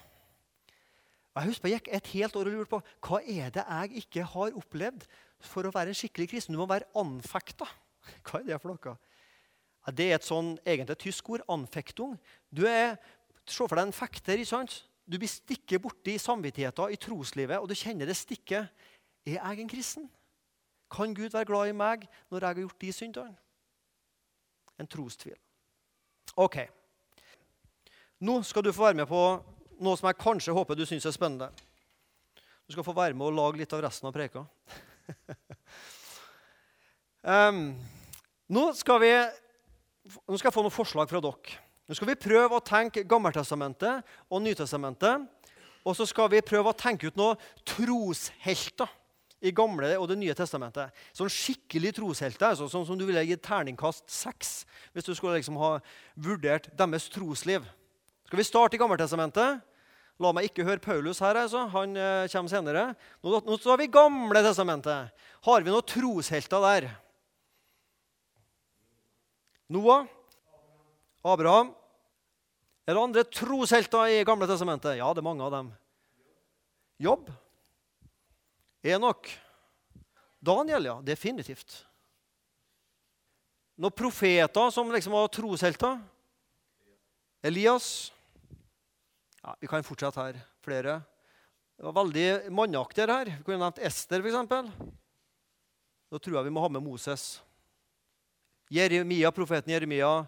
Jeg 1.38 1.52
husker 1.52 1.70
jeg 1.70 1.78
gikk 1.78 1.90
et 1.94 2.08
helt 2.16 2.38
år 2.40 2.48
og 2.50 2.56
lurte 2.56 2.72
på 2.72 2.80
hva 3.06 3.20
er 3.22 3.52
det 3.54 3.62
jeg 3.62 4.02
ikke 4.02 4.24
har 4.32 4.56
opplevd 4.58 5.04
for 5.44 5.68
å 5.68 5.74
være 5.74 5.92
en 5.92 5.98
skikkelig 5.98 6.32
kristen. 6.32 6.56
Du 6.56 6.62
må 6.62 6.66
være 6.70 6.88
anfekta. 6.98 7.68
Hva 8.26 8.40
er 8.40 8.48
det 8.48 8.58
for 8.62 8.72
noe? 8.72 8.94
Ja, 9.86 9.92
det 9.94 10.06
er 10.08 10.16
et 10.16 10.26
sånn 10.26 10.54
egentlig 10.64 10.96
tysk 11.04 11.28
ord. 11.30 11.44
Anfektung. 11.52 12.16
Du 12.50 12.64
er, 12.66 12.96
Se 13.48 13.64
for 13.64 13.78
deg 13.78 13.86
en 13.86 13.94
fekter. 13.96 14.36
ikke 14.36 14.50
sant? 14.50 14.74
Du 15.08 15.16
blir 15.16 15.30
stikket 15.30 15.80
borti 15.80 16.18
samvittigheten 16.20 16.92
i 16.92 17.00
troslivet, 17.00 17.56
og 17.56 17.70
du 17.70 17.76
kjenner 17.78 18.08
det 18.08 18.16
stikket. 18.18 18.68
Er 19.24 19.38
jeg 19.38 19.62
en 19.62 19.70
kristen? 19.70 20.08
Kan 20.92 21.14
Gud 21.16 21.32
være 21.32 21.48
glad 21.48 21.70
i 21.70 21.76
meg 21.76 22.04
når 22.28 22.40
jeg 22.40 22.48
har 22.48 22.60
gjort 22.62 22.80
de 22.80 22.92
syndene? 22.92 23.36
En 24.78 24.88
trostvil. 24.88 25.36
Ok. 26.36 26.60
Nå 28.20 28.40
skal 28.46 28.64
du 28.64 28.72
få 28.72 28.88
være 28.88 29.00
med 29.00 29.08
på 29.08 29.22
noe 29.78 29.98
som 29.98 30.08
jeg 30.10 30.20
kanskje 30.20 30.54
håper 30.54 30.78
du 30.78 30.84
syns 30.88 31.06
er 31.08 31.14
spennende. 31.14 31.48
Du 32.68 32.74
skal 32.74 32.84
få 32.84 32.96
være 32.96 33.16
med 33.16 33.30
og 33.30 33.36
lage 33.36 33.62
litt 33.62 33.72
av 33.72 33.82
resten 33.84 34.10
av 34.10 34.16
preka. 34.16 34.44
um, 37.48 37.62
nå, 38.48 38.60
nå 38.60 38.66
skal 38.76 39.06
jeg 39.08 40.52
få 40.52 40.64
noen 40.64 40.74
forslag 40.74 41.08
fra 41.08 41.22
dere. 41.24 41.56
Nå 41.88 41.96
skal 41.96 42.10
vi 42.10 42.20
prøve 42.20 42.58
å 42.58 42.64
tenke 42.64 43.06
Gammeltestamentet 43.08 44.04
og 44.28 44.42
Nytestamentet. 44.44 45.24
Og 45.88 45.94
så 45.96 46.04
skal 46.08 46.28
vi 46.28 46.44
prøve 46.44 46.68
å 46.68 46.76
tenke 46.76 47.08
ut 47.08 47.16
noen 47.16 47.38
troshelter 47.64 48.90
i 49.40 49.52
Gamle 49.54 49.94
og 49.96 50.08
Det 50.10 50.18
nye 50.18 50.34
testamentet. 50.36 50.92
Sånn 51.16 51.30
skikkelig 51.32 51.94
troshelter, 51.96 52.50
altså, 52.50 52.68
sånn 52.68 52.84
som 52.84 52.98
du 52.98 53.06
ville 53.08 53.22
gitt 53.24 53.44
terningkast 53.46 54.04
seks 54.10 54.66
hvis 54.92 55.06
du 55.06 55.14
skulle 55.14 55.38
liksom 55.38 55.56
ha 55.62 55.78
vurdert 56.18 56.68
deres 56.76 57.08
trosliv. 57.14 57.64
Skal 58.28 58.42
vi 58.42 58.46
starte 58.46 58.76
i 58.76 58.82
Gammeltestamentet? 58.82 59.64
La 60.18 60.34
meg 60.34 60.50
ikke 60.50 60.66
høre 60.66 60.82
Paulus 60.82 61.22
her, 61.22 61.38
altså. 61.38 61.68
han 61.70 61.94
eh, 61.96 62.28
kommer 62.32 62.50
senere. 62.50 62.84
Nå, 63.22 63.38
nå 63.46 63.58
har 63.62 63.80
vi 63.80 63.88
Gamle 63.94 64.42
testamentet. 64.44 65.14
Har 65.46 65.64
vi 65.64 65.72
noen 65.72 65.86
troshelter 65.86 66.68
der? 66.68 66.90
Noah? 69.72 70.08
Abraham? 71.22 71.77
Er 72.88 72.96
det 72.96 73.02
andre 73.04 73.22
troshelter 73.28 74.08
i 74.08 74.22
Gamle 74.24 74.46
testamentet? 74.48 74.96
Ja, 74.96 75.10
det 75.12 75.20
er 75.20 75.26
mange 75.26 75.44
av 75.44 75.52
dem. 75.52 75.66
Jobb? 77.04 77.26
Enok? 78.88 79.28
Daniel, 80.40 80.88
ja. 80.88 80.94
Definitivt. 81.04 81.82
Noen 83.76 83.92
profeter 83.92 84.72
som 84.72 84.88
liksom 84.94 85.12
var 85.18 85.28
troshelter? 85.36 86.00
Elias? 87.44 88.08
Ja, 89.42 89.52
vi 89.60 89.68
kan 89.68 89.84
fortsette 89.84 90.24
her. 90.24 90.40
Flere. 90.64 90.96
Det 91.76 91.84
var 91.90 91.98
veldig 92.00 92.26
manneaktig 92.56 93.04
her. 93.04 93.34
Vi 93.36 93.44
kunne 93.44 93.60
nevnt 93.66 93.84
Ester, 93.84 94.24
f.eks. 94.24 94.72
Da 96.08 96.16
tror 96.16 96.40
jeg 96.40 96.48
vi 96.48 96.56
må 96.56 96.64
ha 96.64 96.72
med 96.72 96.88
Moses. 96.88 97.34
Jeremia, 98.72 99.28
profeten 99.28 99.76
Jeremia, 99.76 100.22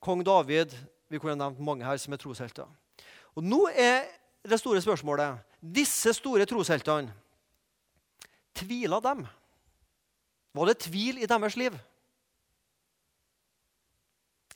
kong 0.00 0.24
David. 0.24 0.72
Vi 1.08 1.18
kunne 1.22 1.38
nevnt 1.38 1.62
mange 1.62 1.86
her 1.86 1.98
som 2.02 2.14
er 2.14 2.20
troshelter. 2.20 2.66
Og 3.36 3.44
Nå 3.44 3.66
er 3.70 4.06
det 4.46 4.58
store 4.60 4.82
spørsmålet 4.82 5.42
Disse 5.60 6.12
store 6.14 6.46
trosheltene, 6.46 7.12
tvila 8.54 9.00
dem? 9.02 9.24
Var 10.54 10.70
det 10.70 10.78
tvil 10.86 11.18
i 11.18 11.28
deres 11.28 11.56
liv? 11.58 11.74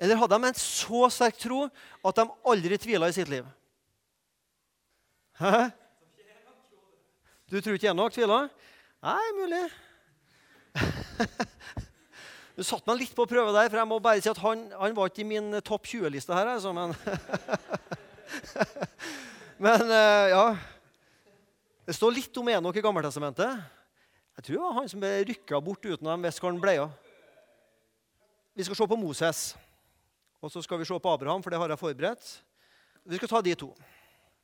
Eller 0.01 0.17
hadde 0.17 0.39
de 0.39 0.49
en 0.49 0.57
så 0.57 1.09
sterk 1.13 1.37
tro 1.41 1.67
at 1.67 2.17
de 2.17 2.25
aldri 2.49 2.79
tvila 2.81 3.11
i 3.11 3.17
sitt 3.17 3.29
liv? 3.29 3.45
Hæ? 5.41 5.69
Du 7.51 7.61
tror 7.61 7.77
ikke 7.77 7.91
Enok 7.91 8.15
tvila? 8.15 8.45
Nei, 9.03 9.27
mulig. 9.41 9.65
Du 12.61 12.65
satte 12.69 12.85
meg 12.91 12.99
litt 13.01 13.15
på 13.17 13.25
prøve 13.25 13.55
der, 13.55 13.71
for 13.73 13.81
jeg 13.81 13.89
må 13.89 13.97
bare 14.05 14.21
si 14.21 14.29
at 14.29 14.39
han, 14.43 14.67
han 14.77 14.93
var 14.93 15.09
ikke 15.09 15.23
i 15.23 15.31
min 15.31 15.55
topp 15.65 15.87
20-liste 15.89 16.35
her. 16.37 16.51
Altså, 16.59 16.75
men 16.77 16.93
men 19.65 19.85
uh, 19.89 20.27
ja 20.29 20.43
Det 21.89 21.97
står 21.97 22.19
litt 22.19 22.37
om 22.37 22.51
Enok 22.53 22.77
i 22.77 22.85
Gammeltestamentet. 22.85 23.65
Jeg 24.37 24.45
tror 24.45 24.59
det 24.59 24.61
var 24.67 24.77
han 24.77 24.93
som 24.93 25.01
ble 25.01 25.15
rykka 25.33 25.63
bort 25.65 25.89
uten 25.89 26.05
at 26.05 26.21
de 26.21 26.29
visste 26.29 26.45
hvor 26.45 26.53
han 26.53 26.61
ble 26.61 26.77
av. 26.85 26.95
Vi 28.53 28.69
skal 28.69 28.83
se 28.83 28.93
på 28.93 29.03
Moses, 29.09 29.45
og 30.45 30.53
så 30.53 30.61
skal 30.61 30.85
vi 30.85 30.93
se 30.93 31.01
på 31.01 31.17
Abraham, 31.17 31.41
for 31.41 31.49
det 31.49 31.65
har 31.65 31.73
jeg 31.73 31.81
forberedt. 31.81 32.31
Vi 33.09 33.25
skal 33.25 33.37
ta 33.39 33.45
de 33.49 33.57
to. 33.57 33.73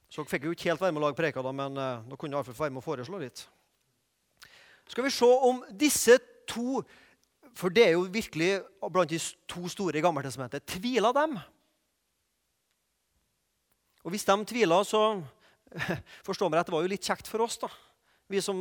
Så 0.08 0.22
dere 0.22 0.32
fikk 0.32 0.48
jo 0.48 0.56
ikke 0.56 0.72
helt 0.72 0.88
være 0.88 0.96
med 0.96 1.04
å 1.04 1.10
lage 1.10 1.20
preka, 1.20 1.44
da, 1.44 1.52
men 1.52 1.76
uh, 1.76 2.00
nå 2.08 2.16
kunne 2.16 2.32
jeg 2.32 2.40
iallfall 2.40 2.62
være 2.64 2.78
med 2.78 2.80
å 2.80 2.90
foreslå 2.94 3.26
litt. 3.28 3.44
Så 4.86 4.96
skal 4.96 5.04
vi 5.04 5.18
se 5.20 5.34
om 5.52 5.66
disse 5.84 6.16
to 6.48 6.80
For 7.56 7.72
det 7.72 7.86
er 7.86 7.94
jo 7.94 8.04
virkelig 8.12 8.60
blant 8.92 9.10
de 9.10 9.18
to 9.48 9.68
store 9.72 9.96
i 9.96 10.04
Gammeltestamentet. 10.04 10.66
Tviler 10.68 11.14
dem? 11.16 11.38
Og 14.04 14.12
hvis 14.12 14.26
de 14.28 14.36
tviler, 14.46 14.84
så 14.84 15.00
forstår 16.26 16.50
meg 16.50 16.60
rett, 16.60 16.68
det 16.68 16.76
var 16.76 16.84
jo 16.84 16.92
litt 16.92 17.08
kjekt 17.08 17.30
for 17.30 17.46
oss. 17.46 17.56
da. 17.62 17.70
Vi 18.28 18.42
som 18.42 18.58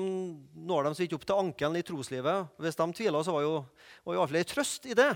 når 0.54 0.88
dem 0.88 0.96
så 0.96 1.04
vidt 1.04 1.16
opp 1.18 1.26
til 1.28 1.42
ankelen 1.42 1.80
i 1.80 1.86
troslivet. 1.86 2.52
Hvis 2.62 2.80
de 2.80 2.88
tviler, 2.96 3.26
så 3.26 3.36
var 3.36 3.44
jo, 3.44 3.54
var 4.06 4.16
jo 4.16 4.22
iallfall 4.22 4.40
ei 4.40 4.48
trøst 4.48 4.88
i 4.88 4.98
det. 4.98 5.12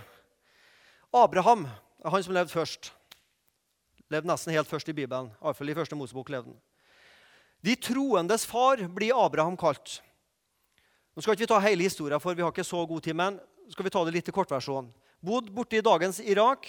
Abraham, 1.15 1.67
han 2.03 2.25
som 2.25 2.36
levde 2.36 2.53
først. 2.53 2.91
Levde 4.09 4.29
nesten 4.29 4.53
helt 4.53 4.69
først 4.69 4.89
i 4.91 4.98
Bibelen. 4.98 5.31
Iallfall 5.39 5.71
i 5.71 5.77
første 5.77 5.98
Mosebok 5.98 6.33
levde 6.33 6.51
han. 6.51 6.59
De 7.63 7.75
troendes 7.79 8.45
far 8.48 8.81
blir 8.91 9.15
Abraham 9.17 9.57
kalt. 9.59 10.00
Nå 11.15 11.24
skal 11.24 11.36
ikke 11.36 11.43
vi 11.43 11.51
ta 11.51 11.59
hele 11.63 11.88
historien, 11.88 12.21
for 12.21 12.38
vi 12.38 12.45
har 12.45 12.53
ikke 12.53 12.63
så 12.63 12.86
god 12.88 13.03
tid, 13.03 13.17
men 13.17 13.39
skal 13.69 13.85
vi 13.85 13.93
ta 13.93 14.03
det 14.05 14.13
litt 14.15 14.29
i 14.29 14.35
kortversjon. 14.35 14.89
Bodd 15.25 15.49
borte 15.53 15.79
i 15.79 15.85
dagens 15.85 16.21
Irak. 16.23 16.67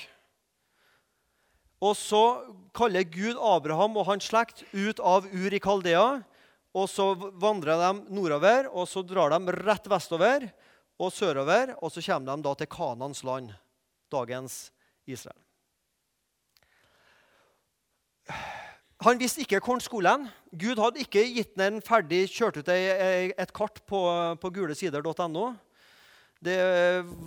Og 1.80 1.95
så 1.97 2.23
kaller 2.76 3.07
Gud 3.09 3.38
Abraham 3.40 3.97
og 3.97 4.09
hans 4.11 4.28
slekt 4.28 4.64
ut 4.75 5.00
av 5.00 5.28
Ur 5.33 5.54
i 5.54 5.62
Kaldea. 5.62 6.21
Og 6.76 6.87
så 6.90 7.14
vandrer 7.40 7.80
de 7.80 8.14
nordover, 8.14 8.69
og 8.71 8.87
så 8.87 9.02
drar 9.02 9.33
de 9.33 9.54
rett 9.57 9.88
vestover 9.90 10.50
og 11.00 11.11
sørover. 11.14 11.75
Og 11.80 11.90
så 11.90 12.04
kommer 12.04 12.37
de 12.37 12.47
da 12.47 12.57
til 12.59 12.71
Kanans 12.71 13.25
land, 13.26 13.54
dagens 14.12 14.69
Israel. 15.09 15.38
Han 19.00 19.19
visste 19.19 19.40
ikke 19.40 19.62
hvor 19.64 19.78
han 19.78 19.83
skulle. 19.83 20.12
Gud 20.52 20.78
hadde 20.83 21.00
ikke 21.00 21.25
gitt 21.33 21.57
ham 21.57 21.78
en 21.78 21.85
ferdig 21.85 22.26
kjørt 22.28 22.61
ut 22.61 22.69
et 22.69 23.52
kart 23.57 23.80
på, 23.88 24.00
på 24.37 24.50
gulesider.no. 24.52 25.47
Det 26.40 26.56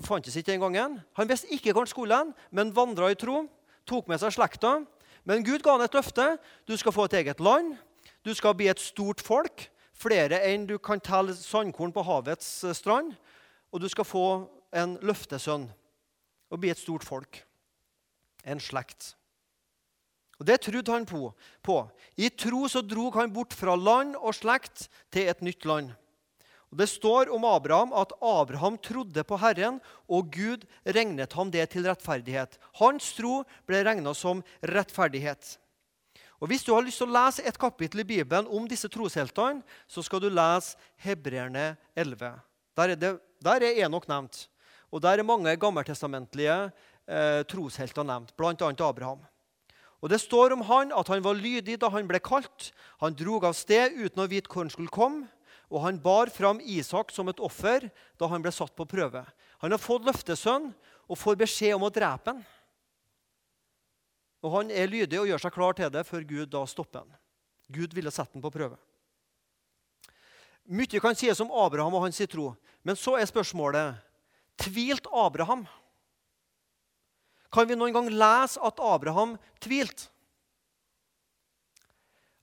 fantes 0.05 0.35
ikke 0.35 0.51
den 0.51 0.63
gangen. 0.63 0.97
Han 1.13 1.29
visste 1.29 1.51
ikke 1.53 1.71
hvor 1.71 1.85
han 1.85 1.91
skulle 1.91 2.21
men 2.51 2.73
vandra 2.75 3.11
i 3.11 3.17
tro. 3.19 3.45
Tok 3.85 4.07
med 4.09 4.21
seg 4.21 4.33
slekta. 4.33 4.79
Men 5.23 5.45
Gud 5.45 5.61
ga 5.63 5.77
han 5.77 5.85
et 5.85 5.93
løfte. 5.93 6.37
Du 6.67 6.75
skal 6.77 6.95
få 6.95 7.05
et 7.05 7.19
eget 7.21 7.39
land. 7.39 7.75
Du 8.25 8.33
skal 8.33 8.55
bli 8.57 8.67
et 8.71 8.81
stort 8.81 9.21
folk. 9.21 9.69
Flere 9.93 10.41
enn 10.49 10.65
du 10.67 10.77
kan 10.81 10.99
telle 10.99 11.35
sandkorn 11.37 11.93
på 11.93 12.03
havets 12.03 12.65
strand. 12.73 13.13
Og 13.71 13.81
du 13.83 13.89
skal 13.89 14.07
få 14.07 14.27
en 14.73 14.97
løftesønn 15.05 15.67
og 16.49 16.61
bli 16.61 16.73
et 16.73 16.81
stort 16.81 17.05
folk. 17.05 17.43
En 18.45 18.59
slekt. 18.59 19.13
Og 20.39 20.47
Det 20.47 20.59
trodde 20.61 20.91
han 20.91 21.05
på. 21.05 21.33
på. 21.63 21.89
I 22.17 22.29
tro 22.29 22.67
så 22.67 22.81
drog 22.81 23.13
han 23.13 23.33
bort 23.33 23.53
fra 23.53 23.75
land 23.75 24.15
og 24.15 24.33
slekt 24.35 24.89
til 25.11 25.29
et 25.29 25.41
nytt 25.41 25.65
land. 25.65 25.93
Og 26.73 26.79
Det 26.81 26.87
står 26.89 27.29
om 27.29 27.43
Abraham 27.45 27.91
at 27.93 28.15
Abraham 28.17 28.79
trodde 28.81 29.21
på 29.23 29.37
Herren, 29.37 29.75
og 30.09 30.31
Gud 30.33 30.63
regnet 30.81 31.35
ham 31.37 31.51
det 31.53 31.67
til 31.69 31.85
rettferdighet. 31.85 32.57
Hans 32.79 33.11
tro 33.13 33.43
ble 33.69 33.83
regna 33.85 34.09
som 34.17 34.41
rettferdighet. 34.65 35.59
Og 36.41 36.49
Hvis 36.49 36.65
du 36.65 36.73
har 36.73 36.81
lyst 36.81 36.97
til 36.97 37.11
å 37.11 37.13
lese 37.13 37.45
et 37.45 37.59
kapittel 37.61 38.01
i 38.01 38.07
Bibelen 38.09 38.49
om 38.49 38.65
disse 38.65 38.89
trosheltene, 38.89 39.61
så 39.85 40.01
skal 40.01 40.23
du 40.23 40.31
lese 40.33 40.73
Hebreerne 40.97 41.75
11. 41.93 42.41
Der 42.73 42.89
er, 42.89 42.97
det, 42.97 43.13
der 43.37 43.67
er 43.69 43.85
Enok 43.85 44.09
nevnt. 44.09 44.47
Og 44.89 44.97
der 45.05 45.21
er 45.21 45.29
mange 45.29 45.53
gammeltestamentlige 45.61 46.57
eh, 47.05 47.45
troshelter 47.45 48.01
nevnt, 48.01 48.33
bl.a. 48.33 48.73
Abraham. 48.81 49.21
Og 50.01 50.09
Det 50.09 50.19
står 50.19 50.57
om 50.57 50.65
han 50.65 50.89
at 50.91 51.07
han 51.07 51.21
var 51.23 51.37
lydig 51.37 51.77
da 51.79 51.93
han 51.93 52.09
ble 52.09 52.17
kalt. 52.17 52.73
Han 52.97 53.13
drog 53.13 53.45
av 53.45 53.53
sted 53.53 53.93
uten 53.93 54.25
å 54.25 54.27
vite 54.27 54.49
hvor 54.49 54.65
han 54.65 54.73
skulle 54.73 54.89
komme. 54.89 55.29
Og 55.73 55.81
han 55.81 55.97
bar 55.97 56.29
fram 56.29 56.59
Isak 56.61 57.09
som 57.11 57.31
et 57.31 57.41
offer 57.41 57.87
da 58.21 58.29
han 58.29 58.43
ble 58.43 58.51
satt 58.53 58.75
på 58.77 58.85
prøve. 58.85 59.23
Han 59.63 59.73
har 59.73 59.81
fått 59.81 60.05
løftesønn 60.05 60.69
og 61.09 61.17
får 61.17 61.39
beskjed 61.41 61.73
om 61.79 61.87
å 61.87 61.93
drepe 61.93 62.29
han. 62.29 62.43
Og 64.43 64.51
Han 64.51 64.71
er 64.75 64.91
lydig 64.91 65.17
og 65.21 65.29
gjør 65.29 65.41
seg 65.41 65.53
klar 65.55 65.75
til 65.77 65.89
det 65.89 66.03
før 66.05 66.25
Gud 66.27 66.51
da 66.51 66.65
stopper 66.67 67.01
han. 67.01 67.13
Gud 67.73 67.93
ville 67.95 68.11
sette 68.11 68.35
han 68.35 68.43
på 68.43 68.51
prøve. 68.53 68.77
Mye 70.63 70.99
kan 71.01 71.15
sies 71.15 71.39
om 71.43 71.51
Abraham 71.51 71.95
og 71.97 72.05
hans 72.05 72.21
tro, 72.31 72.53
men 72.83 72.99
så 72.99 73.17
er 73.17 73.27
spørsmålet 73.27 73.97
Tvilte 74.59 75.09
Abraham? 75.09 75.65
Kan 77.53 77.67
vi 77.67 77.77
noen 77.77 77.95
gang 77.95 78.07
lese 78.11 78.61
at 78.61 78.79
Abraham 78.79 79.35
tvilte? 79.63 80.09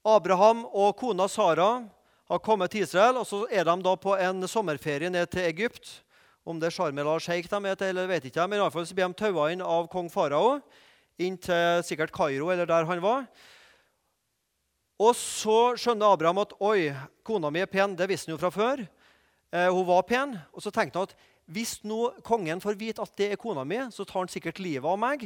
Abraham 0.07 0.65
og 0.67 0.97
kona 0.97 1.27
Sara 1.29 1.85
har 2.31 2.39
kommet 2.39 2.71
til 2.71 2.85
Israel, 2.87 3.19
og 3.19 3.27
så 3.27 3.43
er 3.51 3.67
de 3.67 3.75
da 3.83 3.97
på 3.99 4.15
en 4.15 4.47
sommerferie 4.49 5.11
ned 5.11 5.27
til 5.33 5.49
Egypt. 5.49 6.01
Om 6.47 6.61
det 6.61 6.71
er 6.71 6.75
Sharm 6.75 6.99
el 6.99 7.09
Sheikh 7.21 7.51
de 7.51 7.59
er 7.69 7.75
til, 7.75 7.91
eller 7.91 8.07
vet 8.07 8.31
ikke, 8.31 8.47
men 8.47 8.61
i 8.61 8.63
alle 8.63 8.73
fall 8.73 8.87
så 8.87 8.95
blir 8.95 9.11
de 9.11 9.19
taua 9.19 9.51
inn 9.53 9.65
av 9.65 9.89
kong 9.91 10.09
farao 10.13 10.61
inn 11.21 11.37
til 11.37 11.83
sikkert 11.85 12.15
Kairo, 12.15 12.49
eller 12.49 12.69
der 12.69 12.87
han 12.89 13.03
var. 13.03 13.27
Og 15.01 15.13
så 15.17 15.75
skjønner 15.81 16.13
Abraham 16.13 16.41
at 16.43 16.55
oi, 16.61 16.93
kona 17.25 17.51
mi 17.53 17.63
er 17.63 17.69
pen. 17.69 17.97
Det 17.97 18.09
visste 18.09 18.31
han 18.31 18.37
jo 18.37 18.41
fra 18.41 18.53
før. 18.53 18.83
Eh, 19.53 19.69
hun 19.73 19.87
var 19.89 20.07
pen. 20.09 20.35
Og 20.53 20.65
så 20.65 20.73
tenkte 20.73 21.01
han 21.01 21.09
at 21.09 21.15
hvis 21.51 21.79
nå 21.89 22.23
kongen 22.25 22.61
får 22.63 22.77
vite 22.79 23.05
at 23.05 23.15
det 23.19 23.31
er 23.33 23.41
kona 23.41 23.65
mi, 23.67 23.81
så 23.93 24.05
tar 24.05 24.23
han 24.23 24.33
sikkert 24.33 24.61
livet 24.63 24.87
av 24.87 25.01
meg, 25.01 25.25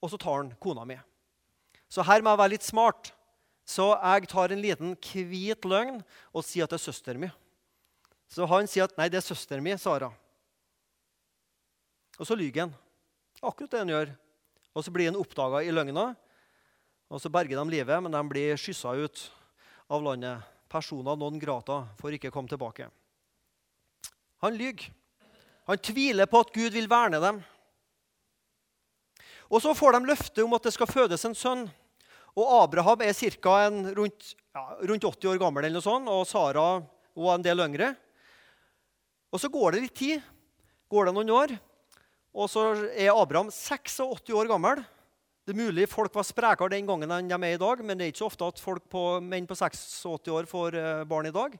og 0.00 0.10
så 0.10 0.18
tar 0.20 0.38
han 0.38 0.52
kona 0.62 0.86
mi. 0.88 0.96
Så 1.92 2.06
her 2.06 2.22
må 2.22 2.32
jeg 2.32 2.40
være 2.40 2.54
litt 2.54 2.66
smart. 2.66 3.12
Så 3.68 3.92
jeg 3.94 4.28
tar 4.30 4.52
en 4.52 4.62
liten 4.62 4.96
hvit 4.96 5.68
løgn 5.68 6.00
og 6.32 6.44
sier 6.44 6.66
at 6.66 6.74
det 6.74 6.80
er 6.80 6.86
søsteren 6.86 7.22
min. 7.22 7.34
Så 8.32 8.46
han 8.48 8.68
sier 8.70 8.88
at 8.88 8.96
nei, 8.98 9.10
det 9.12 9.20
er 9.20 9.26
søsteren 9.26 9.64
min, 9.64 9.78
Sara. 9.78 10.08
Og 12.18 12.28
så 12.28 12.36
lyver 12.38 12.66
han. 12.66 12.74
Akkurat 13.42 13.70
det 13.72 13.82
han 13.82 13.92
gjør. 13.92 14.12
Og 14.72 14.84
så 14.84 14.92
blir 14.94 15.10
han 15.10 15.18
oppdaga 15.20 15.60
i 15.66 15.72
løgna, 15.74 16.12
og 17.12 17.20
så 17.20 17.28
berger 17.28 17.58
de 17.60 17.74
livet, 17.74 17.98
men 18.00 18.14
de 18.14 18.20
blir 18.24 18.56
skyssa 18.56 18.94
ut 18.96 19.26
av 19.92 20.00
landet. 20.00 20.48
Personer 20.72 21.18
non 21.20 21.36
grata 21.36 21.82
får 21.98 22.16
ikke 22.16 22.30
komme 22.32 22.48
tilbake. 22.48 22.86
Han 24.40 24.56
lyver. 24.56 24.88
Han 25.68 25.78
tviler 25.78 26.26
på 26.26 26.40
at 26.40 26.54
Gud 26.54 26.72
vil 26.72 26.88
verne 26.88 27.20
dem. 27.20 27.42
Og 29.52 29.60
så 29.60 29.74
får 29.76 29.98
de 29.98 30.08
løfte 30.08 30.46
om 30.46 30.56
at 30.56 30.64
det 30.64 30.72
skal 30.72 30.88
fødes 30.88 31.26
en 31.28 31.36
sønn. 31.36 31.66
Og 32.38 32.48
Abraham 32.62 33.02
er 33.04 33.12
ca. 33.12 33.56
Rundt, 33.96 34.32
ja, 34.54 34.64
rundt 34.88 35.04
80 35.04 35.34
år 35.34 35.40
gammel, 35.42 35.66
eller 35.66 35.80
noe 35.80 35.84
sånt, 35.84 36.08
og 36.08 36.24
Sara 36.28 36.80
var 37.12 37.36
en 37.36 37.44
del 37.44 37.60
yngre. 37.60 37.92
Og 39.32 39.40
Så 39.40 39.48
går 39.52 39.72
det 39.72 39.84
litt 39.84 39.96
tid, 39.96 40.24
går 40.92 41.08
det 41.08 41.14
noen 41.16 41.30
år, 41.32 41.54
og 42.32 42.48
så 42.48 42.72
er 42.96 43.12
Abraham 43.12 43.50
86 43.52 44.32
år 44.32 44.48
gammel. 44.48 44.80
Det 45.44 45.52
er 45.52 45.58
mulig 45.58 45.88
folk 45.90 46.14
var 46.14 46.24
sprekere 46.24 46.72
den 46.72 46.86
gangen 46.86 47.10
enn 47.10 47.28
de 47.28 47.36
er 47.36 47.56
i 47.56 47.60
dag, 47.60 47.80
men 47.84 47.98
det 47.98 48.06
er 48.06 48.12
ikke 48.12 48.22
så 48.22 48.28
ofte 48.30 48.46
at 48.46 48.60
folk 48.62 48.84
på, 48.92 49.02
menn 49.20 49.48
på 49.48 49.56
86 49.58 50.30
år 50.32 50.46
får 50.48 50.76
eh, 50.78 51.02
barn 51.08 51.28
i 51.28 51.34
dag. 51.34 51.56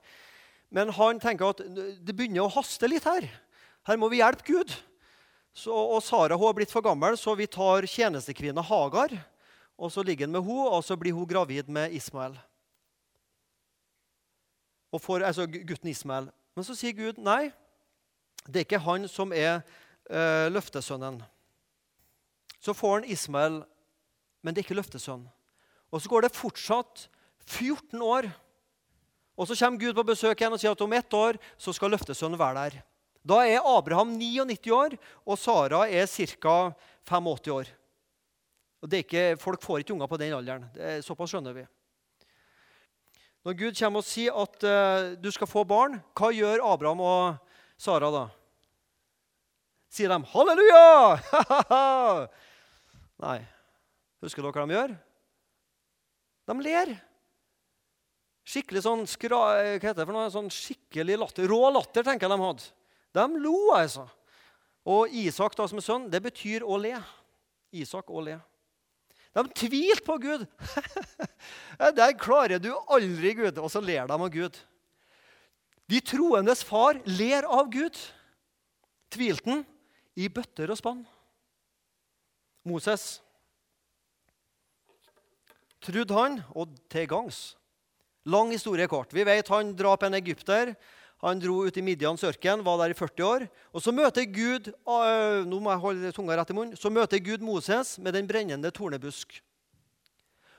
Men 0.73 0.93
han 0.97 1.21
tenker 1.21 1.51
at 1.51 1.61
det 1.61 2.15
begynner 2.15 2.47
å 2.47 2.53
haste 2.55 2.89
litt 2.89 3.05
her. 3.05 3.27
Her 3.85 3.99
må 4.01 4.09
vi 4.13 4.23
hjelpe 4.23 4.47
Gud. 4.47 4.73
Så, 5.53 5.75
og 5.75 6.01
Sara 6.05 6.39
hun 6.39 6.47
har 6.47 6.57
blitt 6.57 6.73
for 6.73 6.85
gammel, 6.85 7.19
så 7.21 7.35
vi 7.37 7.51
tar 7.51 7.85
tjenestekvinna 7.91 8.65
Hagar. 8.65 9.13
Og 9.83 9.91
så 9.91 10.05
ligger 10.07 10.29
han 10.29 10.35
med 10.37 10.47
henne, 10.47 10.71
og 10.71 10.85
så 10.87 10.97
blir 10.97 11.15
hun 11.17 11.27
gravid 11.27 11.69
med 11.73 11.95
Ismael. 11.99 12.37
Og 14.93 15.03
får, 15.03 15.25
altså 15.27 15.49
gutten 15.51 15.91
Ismael. 15.91 16.29
Men 16.55 16.67
så 16.67 16.77
sier 16.79 16.95
Gud 16.95 17.19
nei, 17.19 17.51
det 18.47 18.63
er 18.63 18.67
ikke 18.67 18.83
han 18.85 19.09
som 19.11 19.33
er 19.35 19.63
eh, 20.07 20.47
løftesønnen. 20.53 21.19
Så 22.63 22.75
får 22.79 23.01
han 23.01 23.11
Ismael, 23.11 23.59
men 24.43 24.55
det 24.55 24.63
er 24.63 24.69
ikke 24.69 24.79
løftesønn. 24.79 25.25
Og 25.91 26.03
så 26.03 26.11
går 26.13 26.27
det 26.27 26.37
fortsatt 26.37 27.09
14 27.49 28.03
år. 28.07 28.31
Og 29.35 29.49
så 29.49 29.59
kommer 29.59 29.83
Gud 29.83 29.97
på 29.99 30.07
besøk 30.13 30.39
igjen 30.39 30.55
og 30.55 30.63
sier 30.63 30.77
at 30.77 30.85
om 30.85 30.95
ett 30.95 31.15
år 31.17 31.41
så 31.59 31.75
skal 31.75 31.91
løftesønnen 31.95 32.39
være 32.39 32.63
der. 32.63 32.81
Da 33.23 33.43
er 33.47 33.67
Abraham 33.67 34.15
99 34.19 34.71
år, 34.75 34.97
og 35.27 35.39
Sara 35.39 35.87
er 35.89 36.07
ca. 36.07 36.73
85 37.07 37.55
år. 37.55 37.71
Og 38.83 38.95
ikke, 38.99 39.37
Folk 39.39 39.63
får 39.63 39.83
ikke 39.83 39.95
unger 39.95 40.11
på 40.11 40.19
den 40.19 40.35
alderen. 40.35 40.67
Er, 40.75 41.03
såpass 41.07 41.31
skjønner 41.31 41.55
vi. 41.55 41.63
Når 43.47 43.57
Gud 43.59 43.79
kommer 43.79 44.03
og 44.03 44.07
sier 44.07 44.35
at 44.39 44.67
uh, 44.67 45.15
du 45.19 45.31
skal 45.35 45.51
få 45.51 45.65
barn, 45.67 45.99
hva 46.19 46.31
gjør 46.35 46.63
Abraham 46.67 47.03
og 47.03 47.55
Sara 47.79 48.11
da? 48.15 48.27
Sier 49.93 50.09
de 50.09 50.25
'halleluja'? 50.25 51.19
Nei. 53.27 53.41
Husker 54.23 54.43
dere 54.43 54.55
hva 54.55 54.67
de 54.67 54.79
gjør? 54.79 54.95
De 56.47 56.55
ler. 56.63 56.95
Skikkelig 58.47 58.83
sånn 58.83 59.05
skra, 59.11 59.39
hva 59.39 59.79
heter 59.79 60.01
det 60.01 60.07
for 60.07 60.17
noe? 60.17 60.31
Sånn 60.31 60.51
skikkelig 60.51 61.19
latter. 61.21 61.51
Rå 61.51 61.61
latter, 61.75 62.07
tenker 62.07 62.27
jeg 62.27 62.35
de 62.35 62.47
hadde. 62.47 62.71
De 63.15 63.27
lo, 63.43 63.59
altså. 63.77 64.07
Og 64.89 65.13
Isak, 65.15 65.55
da, 65.59 65.69
som 65.71 65.79
er 65.79 65.87
sønn, 65.87 66.09
det 66.11 66.23
betyr 66.25 66.65
å 66.67 66.79
le. 66.81 66.97
Isak 67.75 68.11
å 68.11 68.23
le. 68.25 68.39
De 69.33 69.45
tvilte 69.57 70.05
på 70.05 70.19
Gud. 70.21 70.45
Der 71.99 72.13
klarer 72.21 72.61
du 72.61 72.71
aldri 72.93 73.33
Gud. 73.39 73.59
Og 73.59 73.71
så 73.73 73.81
ler 73.81 74.07
de 74.09 74.17
av 74.17 74.29
Gud. 74.33 74.59
De 75.89 76.01
troendes 76.05 76.65
far 76.65 77.01
ler 77.09 77.49
av 77.49 77.71
Gud. 77.73 77.97
Tvilte 79.13 79.49
han 79.51 79.65
i 80.17 80.29
bøtter 80.33 80.73
og 80.73 80.79
spann. 80.81 81.03
Moses 82.69 83.23
trodde 85.83 86.15
han, 86.15 86.39
og 86.55 86.77
til 86.93 87.09
gangs. 87.11 87.41
Lang 88.31 88.53
historie 88.55 88.87
kort. 88.87 89.11
Vi 89.11 89.25
vet 89.27 89.49
han 89.51 89.73
drap 89.75 90.05
en 90.07 90.15
egypter. 90.15 90.77
Han 91.23 91.39
dro 91.39 91.61
ut 91.63 91.77
i 91.79 91.85
Midians 91.87 92.25
ørken, 92.27 92.65
var 92.67 92.81
der 92.81 92.91
i 92.91 92.99
40 92.99 93.25
år. 93.25 93.47
Og 93.71 93.83
Så 93.83 93.95
møter 93.95 94.27
Gud 94.27 94.73
nå 95.47 95.61
må 95.61 95.71
jeg 95.71 95.83
holde 95.85 96.13
tunga 96.13 96.37
rett 96.37 96.51
i 96.51 96.57
munnen, 96.57 96.77
så 96.77 96.91
møter 96.91 97.23
Gud 97.23 97.45
Moses 97.47 97.99
med 97.99 98.15
den 98.15 98.27
brennende 98.27 98.71
tornebusk. 98.75 99.39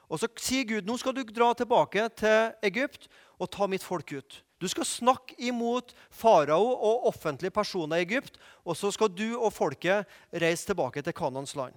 Og 0.07 0.19
Så 0.19 0.29
sier 0.39 0.63
Gud 0.63 0.87
nå 0.87 0.95
skal 0.97 1.15
du 1.15 1.23
dra 1.27 1.51
tilbake 1.53 2.07
til 2.15 2.53
Egypt 2.63 3.09
og 3.39 3.51
ta 3.51 3.67
mitt 3.67 3.83
folk 3.83 4.15
ut. 4.15 4.43
Du 4.63 4.69
skal 4.71 4.87
snakke 4.87 5.35
imot 5.43 5.91
farao 6.07 6.69
og 6.71 7.07
offentlige 7.09 7.51
personer 7.51 7.99
i 7.99 8.05
Egypt, 8.05 8.37
og 8.63 8.77
så 8.79 8.93
skal 8.95 9.11
du 9.11 9.35
og 9.35 9.51
folket 9.51 10.07
reise 10.31 10.69
tilbake 10.69 11.03
til 11.03 11.13
Kanans 11.13 11.55
land. 11.59 11.75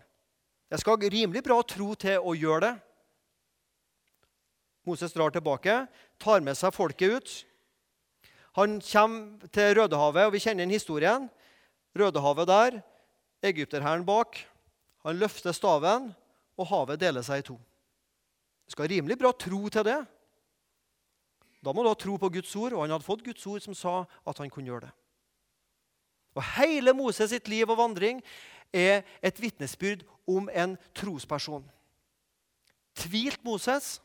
Jeg 0.70 0.78
skal 0.78 1.02
rimelig 1.02 1.42
bra 1.42 1.58
tro 1.66 1.94
til 1.98 2.22
å 2.22 2.34
gjøre 2.38 2.60
det. 2.62 2.74
Moses 4.86 5.14
drar 5.14 5.34
tilbake, 5.34 5.88
tar 6.22 6.44
med 6.46 6.54
seg 6.54 6.74
folket 6.74 7.18
ut. 7.18 7.34
Han 8.56 8.80
kommer 8.80 9.48
til 9.52 9.74
Rødehavet, 9.76 10.26
og 10.26 10.32
vi 10.32 10.40
kjenner 10.40 10.64
den 10.64 10.72
historien. 10.72 11.28
Rødehavet 11.96 12.48
der, 12.48 12.78
egypterhæren 13.44 14.06
bak. 14.06 14.38
Han 15.04 15.18
løfter 15.20 15.52
staven, 15.52 16.14
og 16.56 16.68
havet 16.70 17.00
deler 17.00 17.24
seg 17.24 17.42
i 17.42 17.48
to. 17.50 17.56
Du 18.66 18.72
skal 18.72 18.88
rimelig 18.88 19.18
bra 19.20 19.32
tro 19.36 19.68
til 19.68 19.84
det. 19.84 19.98
Da 21.60 21.72
må 21.72 21.84
du 21.84 21.90
ha 21.90 21.98
tro 21.98 22.16
på 22.16 22.32
Guds 22.32 22.56
ord, 22.56 22.72
og 22.72 22.84
han 22.84 22.94
hadde 22.94 23.06
fått 23.06 23.24
Guds 23.26 23.44
ord 23.46 23.60
som 23.64 23.76
sa 23.76 23.94
at 24.26 24.40
han 24.40 24.50
kunne 24.50 24.70
gjøre 24.70 24.86
det. 24.88 24.94
Og 26.36 26.44
Hele 26.56 26.92
Moses 26.96 27.30
sitt 27.32 27.48
liv 27.48 27.68
og 27.68 27.78
vandring 27.78 28.20
er 28.72 29.04
et 29.24 29.40
vitnesbyrd 29.40 30.04
om 30.28 30.48
en 30.52 30.76
trosperson. 30.96 31.64
Tvilt 32.96 33.44
Moses? 33.44 33.96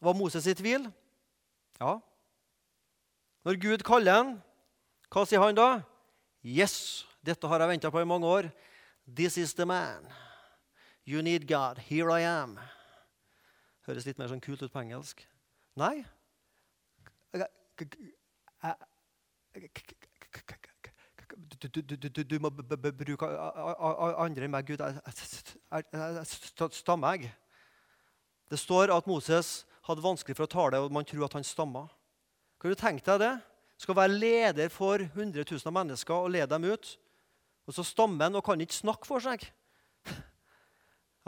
Var 0.00 0.16
Moses 0.16 0.46
i 0.48 0.56
tvil? 0.56 0.88
Ja, 1.80 1.98
når 3.46 3.60
Gud 3.62 3.84
kaller 3.86 4.18
han, 4.18 4.32
hva 5.12 5.24
sier 5.26 5.42
han 5.42 5.56
da? 5.56 5.68
Yes, 6.44 7.06
dette 7.24 7.48
har 7.48 7.62
jeg 7.62 7.70
venta 7.70 7.90
på 7.92 8.02
i 8.02 8.08
mange 8.08 8.26
år. 8.26 8.50
This 9.06 9.38
is 9.38 9.54
the 9.54 9.66
man. 9.66 10.06
You 11.08 11.22
need 11.22 11.46
God. 11.48 11.78
Here 11.88 12.12
I 12.12 12.26
am. 12.28 12.58
Høres 13.88 14.04
litt 14.04 14.18
mer 14.20 14.28
sånn 14.28 14.42
kult 14.44 14.60
ut 14.60 14.72
på 14.72 14.82
engelsk. 14.82 15.22
Nei. 15.80 16.04
Du, 21.58 22.36
må 22.42 22.50
bruke 22.52 23.28
andre 23.28 24.44
enn 24.44 24.52
meg, 24.52 24.68
Gud. 24.68 24.84
Stammer 26.76 27.16
jeg? 27.16 27.32
Det 28.48 28.60
står 28.60 28.92
at 28.92 29.08
Moses 29.08 29.62
hadde 29.88 30.04
vanskelig 30.04 30.36
for 30.36 30.44
å 30.44 30.52
tale, 30.52 30.80
og 30.84 30.92
man 30.92 31.08
tror 31.08 31.24
at 31.26 31.36
han 31.38 31.46
stamma. 31.46 31.86
Kan 32.58 32.74
du 32.74 32.78
tenke 32.78 33.04
deg 33.06 33.22
det? 33.22 33.34
Skal 33.78 33.94
være 33.94 34.18
leder 34.18 34.72
for 34.74 34.98
100 34.98 35.44
000 35.46 35.74
mennesker 35.74 36.16
og 36.16 36.32
lede 36.34 36.50
dem 36.50 36.66
ut. 36.66 36.96
Og 37.68 37.76
så 37.76 37.84
stammer 37.86 38.26
han 38.26 38.38
og 38.38 38.44
kan 38.46 38.60
ikke 38.60 38.74
snakke 38.74 39.06
for 39.06 39.22
seg. 39.22 39.44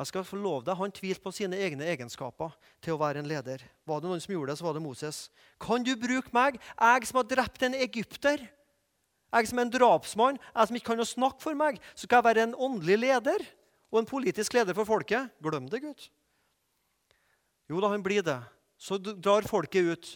Jeg 0.01 0.09
skal 0.09 0.25
få 0.25 0.39
love 0.41 0.65
deg, 0.65 0.79
Han 0.79 0.93
tvilte 0.97 1.21
på 1.21 1.33
sine 1.37 1.59
egne 1.61 1.85
egenskaper 1.85 2.55
til 2.81 2.95
å 2.95 3.01
være 3.03 3.21
en 3.21 3.29
leder. 3.29 3.61
Var 3.85 4.01
det 4.01 4.09
noen 4.09 4.23
som 4.25 4.33
gjorde 4.33 4.55
det, 4.55 4.59
så 4.59 4.65
var 4.65 4.79
det 4.79 4.83
Moses. 4.83 5.19
Kan 5.61 5.85
du 5.85 5.93
bruke 6.01 6.33
meg, 6.33 6.57
jeg 6.57 7.09
som 7.11 7.21
har 7.21 7.29
drept 7.29 7.67
en 7.67 7.77
egypter? 7.77 8.47
Jeg 9.31 9.51
som 9.51 9.61
er 9.61 9.67
en 9.69 9.75
drapsmann, 9.75 10.41
jeg 10.41 10.71
som 10.71 10.79
ikke 10.79 10.95
kan 10.95 11.05
snakke 11.07 11.45
for 11.45 11.59
meg, 11.59 11.77
så 11.93 12.09
skal 12.09 12.23
jeg 12.23 12.29
være 12.31 12.47
en 12.49 12.57
åndelig 12.57 12.97
leder 12.99 13.45
og 13.93 14.01
en 14.01 14.09
politisk 14.09 14.57
leder 14.57 14.75
for 14.75 14.89
folket? 14.89 15.29
Glem 15.45 15.69
det, 15.69 15.83
Gud. 15.85 16.09
Jo 17.71 17.85
da, 17.85 17.93
han 17.93 18.03
blir 18.03 18.25
det. 18.27 18.41
Så 18.81 18.97
drar 18.99 19.45
folket 19.47 19.93
ut. 19.93 20.11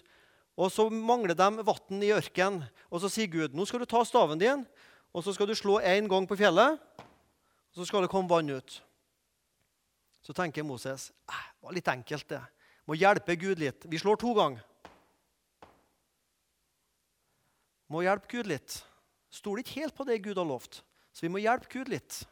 Og 0.55 0.71
så 0.71 0.87
mangler 0.91 1.35
de 1.35 1.67
vann 1.67 2.03
i 2.03 2.13
ørkenen. 2.15 2.65
Og 2.91 3.03
så 3.03 3.11
sier 3.11 3.31
Gud 3.31 3.57
nå 3.57 3.67
skal 3.67 3.83
du 3.83 3.89
ta 3.91 4.05
staven 4.07 4.41
din 4.41 4.67
og 5.15 5.23
så 5.23 5.33
skal 5.35 5.47
du 5.47 5.55
slå 5.55 5.79
én 5.79 6.09
gang 6.11 6.27
på 6.27 6.37
fjellet. 6.37 6.79
Og 6.99 7.79
så 7.79 7.87
skal 7.87 8.03
det 8.03 8.11
komme 8.11 8.31
vann 8.31 8.51
ut. 8.51 8.81
Så 10.23 10.35
tenker 10.35 10.67
Moses 10.67 11.13
det 11.29 11.69
var 11.71 11.73
litt 11.73 11.89
enkelt, 11.89 12.29
det. 12.29 12.43
Må 12.85 12.97
hjelpe 12.99 13.37
Gud 13.41 13.63
litt. 13.63 13.87
Vi 13.89 13.97
slår 13.97 14.19
to 14.21 14.35
ganger. 14.37 14.61
Må 17.89 18.03
hjelpe 18.05 18.29
Gud 18.29 18.51
litt. 18.51 18.83
Stoler 19.33 19.63
ikke 19.63 19.81
helt 19.81 19.97
på 19.97 20.05
det 20.05 20.19
Gud 20.27 20.37
har 20.37 20.45
lovt. 20.45 20.83
Så 21.15 21.25
vi 21.25 21.31
må 21.33 21.41
hjelpe 21.41 21.71
Gud 21.73 21.89
litt. 21.89 22.25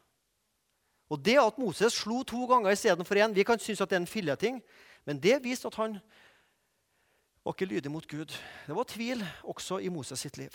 Og 1.09 1.23
Det 1.23 1.39
at 1.41 1.59
Moses 1.61 1.97
slo 1.97 2.23
to 2.29 2.45
ganger 2.51 2.73
istedenfor 2.73 3.17
én, 3.17 3.33
vi 3.33 3.45
kan 3.45 3.59
synes 3.59 3.81
at 3.81 3.89
det 3.89 3.97
er 3.97 4.03
en 4.03 4.07
filleting, 4.07 4.61
men 5.05 5.21
det 5.21 5.43
viste 5.45 5.69
at 5.69 5.77
han 5.81 5.99
var 7.43 7.57
ikke 7.57 7.71
lydig 7.71 7.91
mot 7.91 8.07
Gud. 8.07 8.35
Det 8.67 8.77
var 8.77 8.87
tvil 8.87 9.25
også 9.43 9.81
i 9.83 9.91
Moses 9.91 10.23
sitt 10.23 10.39
liv. 10.39 10.55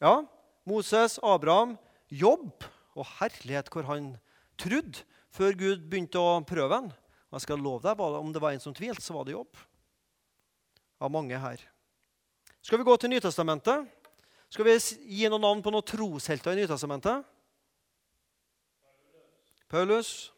Ja, 0.00 0.22
Moses, 0.66 1.18
Abraham, 1.22 1.76
jobb 2.08 2.64
og 2.94 3.06
herlighet 3.18 3.70
hvor 3.72 3.86
han 3.88 4.14
trodde 4.60 5.02
før 5.34 5.56
Gud 5.58 5.88
begynte 5.90 6.20
å 6.20 6.38
prøve 6.46 6.78
ham. 6.78 6.92
Jeg 7.34 7.42
skal 7.42 7.58
love 7.58 7.82
deg, 7.82 7.98
Om 7.98 8.32
det 8.32 8.42
var 8.42 8.52
en 8.54 8.62
som 8.62 8.74
tvilte, 8.74 9.02
så 9.02 9.14
var 9.14 9.24
det 9.24 9.34
jobb. 9.34 9.56
Av 11.00 11.10
mange 11.10 11.38
her. 11.38 11.58
Skal 12.62 12.78
vi 12.78 12.86
gå 12.86 12.96
til 12.96 13.10
Nytestamentet? 13.10 13.88
Skal 14.48 14.64
vi 14.64 14.78
gi 15.18 15.26
noen 15.28 15.42
navn 15.42 15.62
på 15.62 15.72
noen 15.74 15.82
troshelter 15.82 16.54
i 16.54 16.62
Nytestamentet? 16.62 17.26
Paulus. 19.68 20.30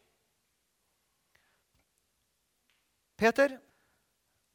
Peter. 3.17 3.59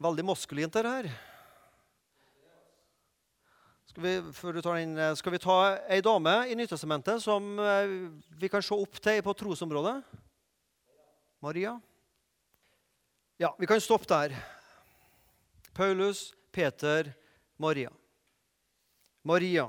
Veldig 0.02 0.24
maskulint, 0.26 0.72
dette 0.72 0.90
her. 0.90 1.06
Skal 3.92 4.02
vi, 4.02 4.12
før 4.34 4.56
du 4.56 4.62
tar 4.64 4.80
inn, 4.80 4.96
eh, 4.98 5.12
skal 5.14 5.34
vi 5.34 5.38
ta 5.42 5.56
ei 5.92 6.00
dame 6.02 6.32
i 6.48 6.56
Nytestamentet 6.58 7.22
som 7.22 7.58
eh, 7.60 7.92
vi 8.40 8.48
kan 8.50 8.64
se 8.64 8.74
opp 8.74 8.98
til 9.04 9.20
på 9.22 9.34
trosområdet? 9.36 10.00
Maria? 11.44 11.76
Ja, 13.38 13.52
vi 13.58 13.68
kan 13.68 13.82
stoppe 13.84 14.08
der. 14.10 14.34
Paulus, 15.76 16.32
Peter, 16.50 17.12
Maria. 17.58 17.92
Maria. 19.22 19.68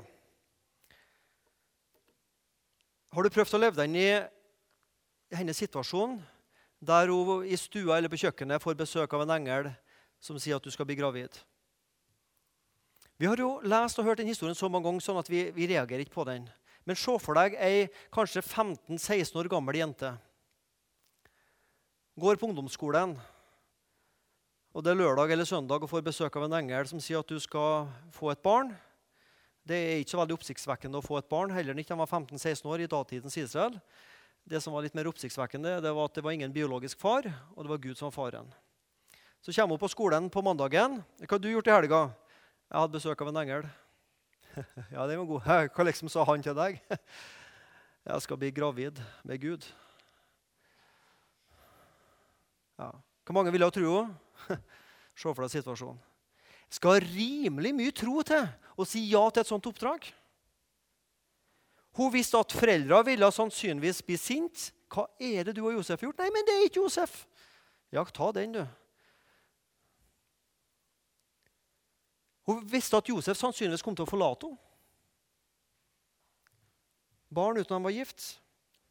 Har 3.12 3.22
du 3.22 3.30
prøvd 3.30 3.54
å 3.54 3.62
leve 3.62 3.78
deg 3.78 3.92
inn 3.92 4.00
i 4.02 5.36
hennes 5.36 5.62
situasjon, 5.62 6.18
der 6.80 7.12
hun 7.12 7.46
i 7.46 7.60
stua 7.60 8.00
eller 8.00 8.10
på 8.10 8.24
kjøkkenet 8.24 8.62
får 8.64 8.82
besøk 8.82 9.14
av 9.14 9.28
en 9.28 9.36
engel 9.38 9.74
som 10.24 10.40
sier 10.40 10.56
at 10.56 10.64
du 10.64 10.72
skal 10.72 10.88
bli 10.88 10.96
gravid? 10.96 11.36
Vi 13.20 13.28
har 13.28 13.38
jo 13.38 13.60
lest 13.62 14.00
og 14.00 14.08
hørt 14.08 14.18
den 14.18 14.30
historien 14.32 14.56
så 14.58 14.70
mange 14.72 14.88
ganger 14.88 15.04
sånn 15.04 15.20
at 15.20 15.28
vi, 15.30 15.46
vi 15.54 15.68
reagerer 15.70 16.02
ikke 16.02 16.16
på 16.16 16.26
den. 16.26 16.48
Men 16.84 16.98
se 16.98 17.14
for 17.22 17.36
deg 17.38 17.54
ei 17.62 17.86
kanskje 18.12 18.42
15-16 18.42 19.36
år 19.40 19.48
gammel 19.52 19.78
jente. 19.78 20.10
Går 22.20 22.38
på 22.38 22.48
ungdomsskolen, 22.50 23.14
og 24.74 24.82
det 24.82 24.90
er 24.90 24.98
lørdag 24.98 25.30
eller 25.30 25.46
søndag 25.46 25.84
og 25.86 25.90
får 25.90 26.02
besøk 26.02 26.34
av 26.34 26.48
en 26.48 26.56
engel 26.58 26.88
som 26.90 27.00
sier 27.02 27.22
at 27.22 27.30
du 27.30 27.38
skal 27.42 27.86
få 28.14 28.32
et 28.32 28.42
barn. 28.42 28.72
Det 29.64 29.76
er 29.78 30.02
ikke 30.02 30.16
så 30.16 30.20
veldig 30.20 30.36
oppsiktsvekkende 30.36 30.98
å 30.98 31.04
få 31.04 31.20
et 31.20 31.30
barn, 31.30 31.54
heller 31.54 31.78
ikke 31.78 31.94
han 31.94 32.02
var 32.02 32.10
15-16 32.10 32.66
år 32.68 32.82
i 32.82 32.90
datidens 32.90 33.38
Israel. 33.38 33.78
Det 34.44 34.60
som 34.60 34.74
var 34.74 34.84
litt 34.84 34.96
mer 34.98 35.08
oppsiktsvekkende, 35.08 35.78
det 35.80 35.94
var 35.94 36.10
at 36.10 36.18
det 36.18 36.24
var 36.26 36.34
ingen 36.34 36.52
biologisk 36.52 36.98
far, 37.00 37.30
og 37.54 37.62
det 37.62 37.70
var 37.70 37.82
Gud 37.86 37.96
som 37.96 38.10
var 38.10 38.16
faren. 38.18 38.50
Så 39.44 39.52
kommer 39.52 39.76
hun 39.76 39.82
på 39.82 39.92
skolen 39.92 40.30
på 40.32 40.42
mandagen. 40.42 41.02
'Hva 41.20 41.36
har 41.36 41.38
du 41.38 41.50
gjort 41.52 41.68
i 41.68 41.76
helga?' 41.76 42.10
'Jeg 42.70 42.80
hadde 42.80 42.96
besøk 42.96 43.20
av 43.20 43.28
en 43.28 43.40
engel.' 43.44 43.68
ja, 44.94 45.06
den 45.06 45.20
var 45.20 45.28
god. 45.28 45.42
Hva 45.76 45.84
liksom 45.84 46.08
sa 46.08 46.24
han 46.24 46.42
til 46.42 46.56
deg? 46.56 46.80
'Jeg 48.08 48.22
skal 48.24 48.40
bli 48.40 48.50
gravid 48.50 49.02
med 49.22 49.40
Gud.' 49.40 49.68
Ja. 52.78 52.90
Hvor 53.24 53.36
mange 53.36 53.52
ville 53.52 53.68
ha 53.68 53.70
tro? 53.70 54.08
Se 55.14 55.28
for 55.30 55.44
deg 55.44 55.52
situasjonen 55.52 56.00
skal 56.74 57.02
rimelig 57.02 57.72
mye 57.76 57.94
tro 57.94 58.20
til 58.26 58.46
å 58.74 58.86
si 58.88 59.04
ja 59.12 59.22
til 59.30 59.44
et 59.44 59.50
sånt 59.50 59.66
oppdrag. 59.70 60.06
Hun 61.94 62.10
visste 62.10 62.40
at 62.40 62.54
foreldra 62.54 63.04
ville 63.06 63.28
sannsynligvis 63.30 64.02
bli 64.06 64.16
sint. 64.18 64.70
Hva 64.90 65.06
er 65.22 65.46
det 65.46 65.54
du 65.54 65.62
og 65.62 65.76
Josef 65.76 66.00
har 66.00 66.08
gjort? 66.08 66.22
Nei, 66.24 66.32
men 66.34 66.46
det 66.46 66.56
er 66.56 66.66
ikke 66.66 66.82
Josef. 66.82 67.20
Ja, 67.94 68.02
ta 68.10 68.32
den, 68.34 68.56
du. 68.56 68.64
Hun 72.44 72.60
visste 72.68 72.98
at 72.98 73.08
Josef 73.08 73.38
sannsynligvis 73.40 73.84
kom 73.84 73.96
til 73.96 74.04
å 74.04 74.10
forlate 74.10 74.50
henne. 74.50 74.60
Barn 77.34 77.58
uten 77.58 77.74
han 77.74 77.82
var 77.82 77.94
gift. 77.94 78.36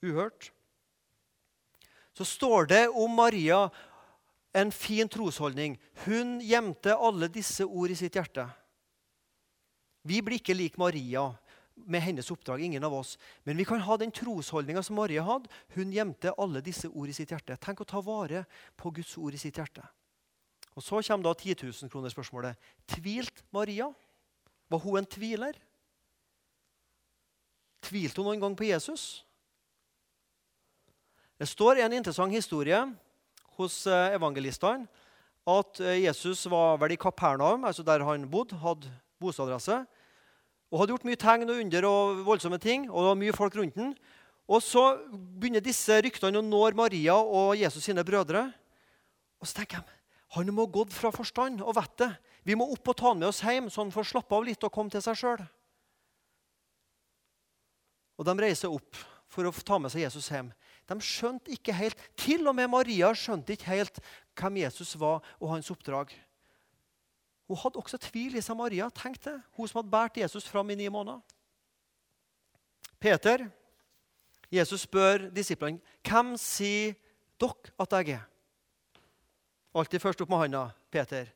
Uhørt. 0.03 0.49
Så 2.13 2.25
står 2.27 2.67
det 2.67 2.81
om 2.89 3.13
Maria 3.15 3.69
en 4.53 4.71
fin 4.71 5.09
trosholdning. 5.09 5.77
Hun 6.05 6.41
gjemte 6.43 6.97
alle 6.97 7.29
disse 7.31 7.65
ord 7.65 7.93
i 7.93 7.97
sitt 7.97 8.19
hjerte. 8.19 8.45
Vi 10.03 10.19
blir 10.21 10.41
ikke 10.41 10.57
lik 10.57 10.75
Maria 10.77 11.29
med 11.73 12.03
hennes 12.03 12.29
oppdrag, 12.31 12.61
ingen 12.61 12.83
av 12.83 12.93
oss. 12.93 13.15
Men 13.43 13.57
vi 13.57 13.65
kan 13.65 13.81
ha 13.81 13.97
den 13.97 14.11
trosholdninga 14.11 14.83
som 14.83 14.99
Maria 14.99 15.23
hadde. 15.25 15.49
Hun 15.73 15.93
gjemte 15.95 16.35
alle 16.37 16.61
disse 16.61 16.91
ord 16.91 17.09
i 17.09 17.15
sitt 17.15 17.31
hjerte. 17.31 17.57
Tenk 17.57 17.81
å 17.81 17.87
ta 17.87 18.01
vare 18.03 18.43
på 18.77 18.91
Guds 18.93 19.15
ord 19.17 19.33
i 19.33 19.41
sitt 19.41 19.57
hjerte. 19.57 19.85
Og 20.75 20.83
Så 20.83 21.01
kommer 21.07 21.23
da 21.23 21.33
10 21.33 21.55
000-kronerspørsmålet. 21.61 22.57
Tvilte 22.87 23.43
Maria? 23.51 23.91
Var 24.69 24.79
hun 24.79 24.97
en 24.97 25.05
tviler? 25.05 25.53
Tvilte 27.83 28.21
hun 28.21 28.31
noen 28.31 28.41
gang 28.41 28.57
på 28.57 28.65
Jesus? 28.65 29.23
Det 31.37 31.49
står 31.49 31.83
en 31.83 31.93
interessant 31.93 32.33
historie 32.33 32.79
hos 33.57 33.85
eh, 33.87 34.15
evangelistene 34.15 34.87
at 35.49 35.79
eh, 35.83 36.03
Jesus 36.05 36.45
var 36.49 36.77
vel 36.81 36.95
i 36.95 36.99
Kapernaum, 36.99 37.65
altså 37.67 37.83
der 37.83 38.05
han 38.07 38.29
bodde, 38.31 38.57
hadde 38.61 38.91
bostadresse, 39.19 39.83
og 40.71 40.79
hadde 40.79 40.95
gjort 40.95 41.07
mye 41.07 41.19
tegn 41.19 41.49
og 41.49 41.59
under 41.59 41.87
og 41.89 42.21
voldsomme 42.25 42.57
ting. 42.57 42.89
og 42.89 43.03
det 43.03 43.09
var 43.09 43.19
mye 43.19 43.35
folk 43.35 43.55
rundt 43.59 43.75
den. 43.75 43.93
Og 44.47 44.61
Så 44.61 44.83
begynner 45.39 45.61
disse 45.63 46.01
ryktene 46.01 46.41
å 46.41 46.45
nå 46.45 46.63
Maria 46.75 47.15
og 47.15 47.57
Jesus 47.57 47.83
sine 47.83 48.03
brødre. 48.03 48.51
Og 49.39 49.47
så 49.47 49.59
tenker 49.59 49.77
jeg, 49.77 50.02
Han 50.33 50.49
må 50.53 50.65
ha 50.65 50.73
gått 50.73 50.93
fra 50.95 51.11
forstand 51.13 51.61
og 51.61 51.75
vettet. 51.77 52.17
Vi 52.43 52.55
må 52.57 52.65
opp 52.73 52.89
og 52.89 52.97
ta 52.97 53.11
han 53.11 53.19
med 53.21 53.29
oss 53.29 53.43
hjem, 53.45 53.69
så 53.69 53.83
han 53.83 53.93
får 53.93 54.09
slappe 54.09 54.35
av 54.35 54.45
litt 54.47 54.65
og 54.65 54.73
komme 54.73 54.91
til 54.93 55.03
seg 55.05 55.19
sjøl. 55.19 55.43
Og 58.17 58.27
de 58.27 58.35
reiser 58.41 58.73
opp 58.73 58.97
for 59.31 59.47
å 59.47 59.53
ta 59.53 59.79
med 59.81 59.93
seg 59.93 60.05
Jesus 60.05 60.29
hjem. 60.33 60.51
De 60.89 60.97
skjønte 60.99 61.53
ikke 61.53 61.75
helt, 61.77 61.99
Til 62.19 62.47
og 62.49 62.57
med 62.57 62.69
Maria 62.71 63.13
skjønte 63.15 63.55
ikke 63.55 63.71
helt 63.71 63.99
hvem 64.37 64.59
Jesus 64.65 64.95
var 64.99 65.23
og 65.39 65.53
hans 65.53 65.71
oppdrag. 65.71 66.11
Hun 67.47 67.59
hadde 67.59 67.79
også 67.79 67.99
tvil 68.01 68.37
i 68.39 68.43
seg, 68.43 68.57
Maria. 68.57 68.89
Tenk 68.89 69.19
det. 69.23 69.35
Hun 69.57 69.67
som 69.69 69.81
hadde 69.81 69.93
båret 69.93 70.19
Jesus 70.23 70.47
fram 70.49 70.69
i 70.73 70.77
ni 70.79 70.89
måneder. 70.89 71.21
Peter, 72.99 73.47
Jesus 74.53 74.85
spør 74.87 75.27
disiplene 75.35 75.81
hvem 76.07 76.37
sier 76.39 76.95
dere 77.41 77.73
at 77.83 77.97
jeg 77.99 78.15
er. 78.15 78.29
Alltid 79.73 80.01
først 80.01 80.21
opp 80.21 80.29
med 80.29 80.45
handa. 80.45 80.67
Peter. 80.93 81.31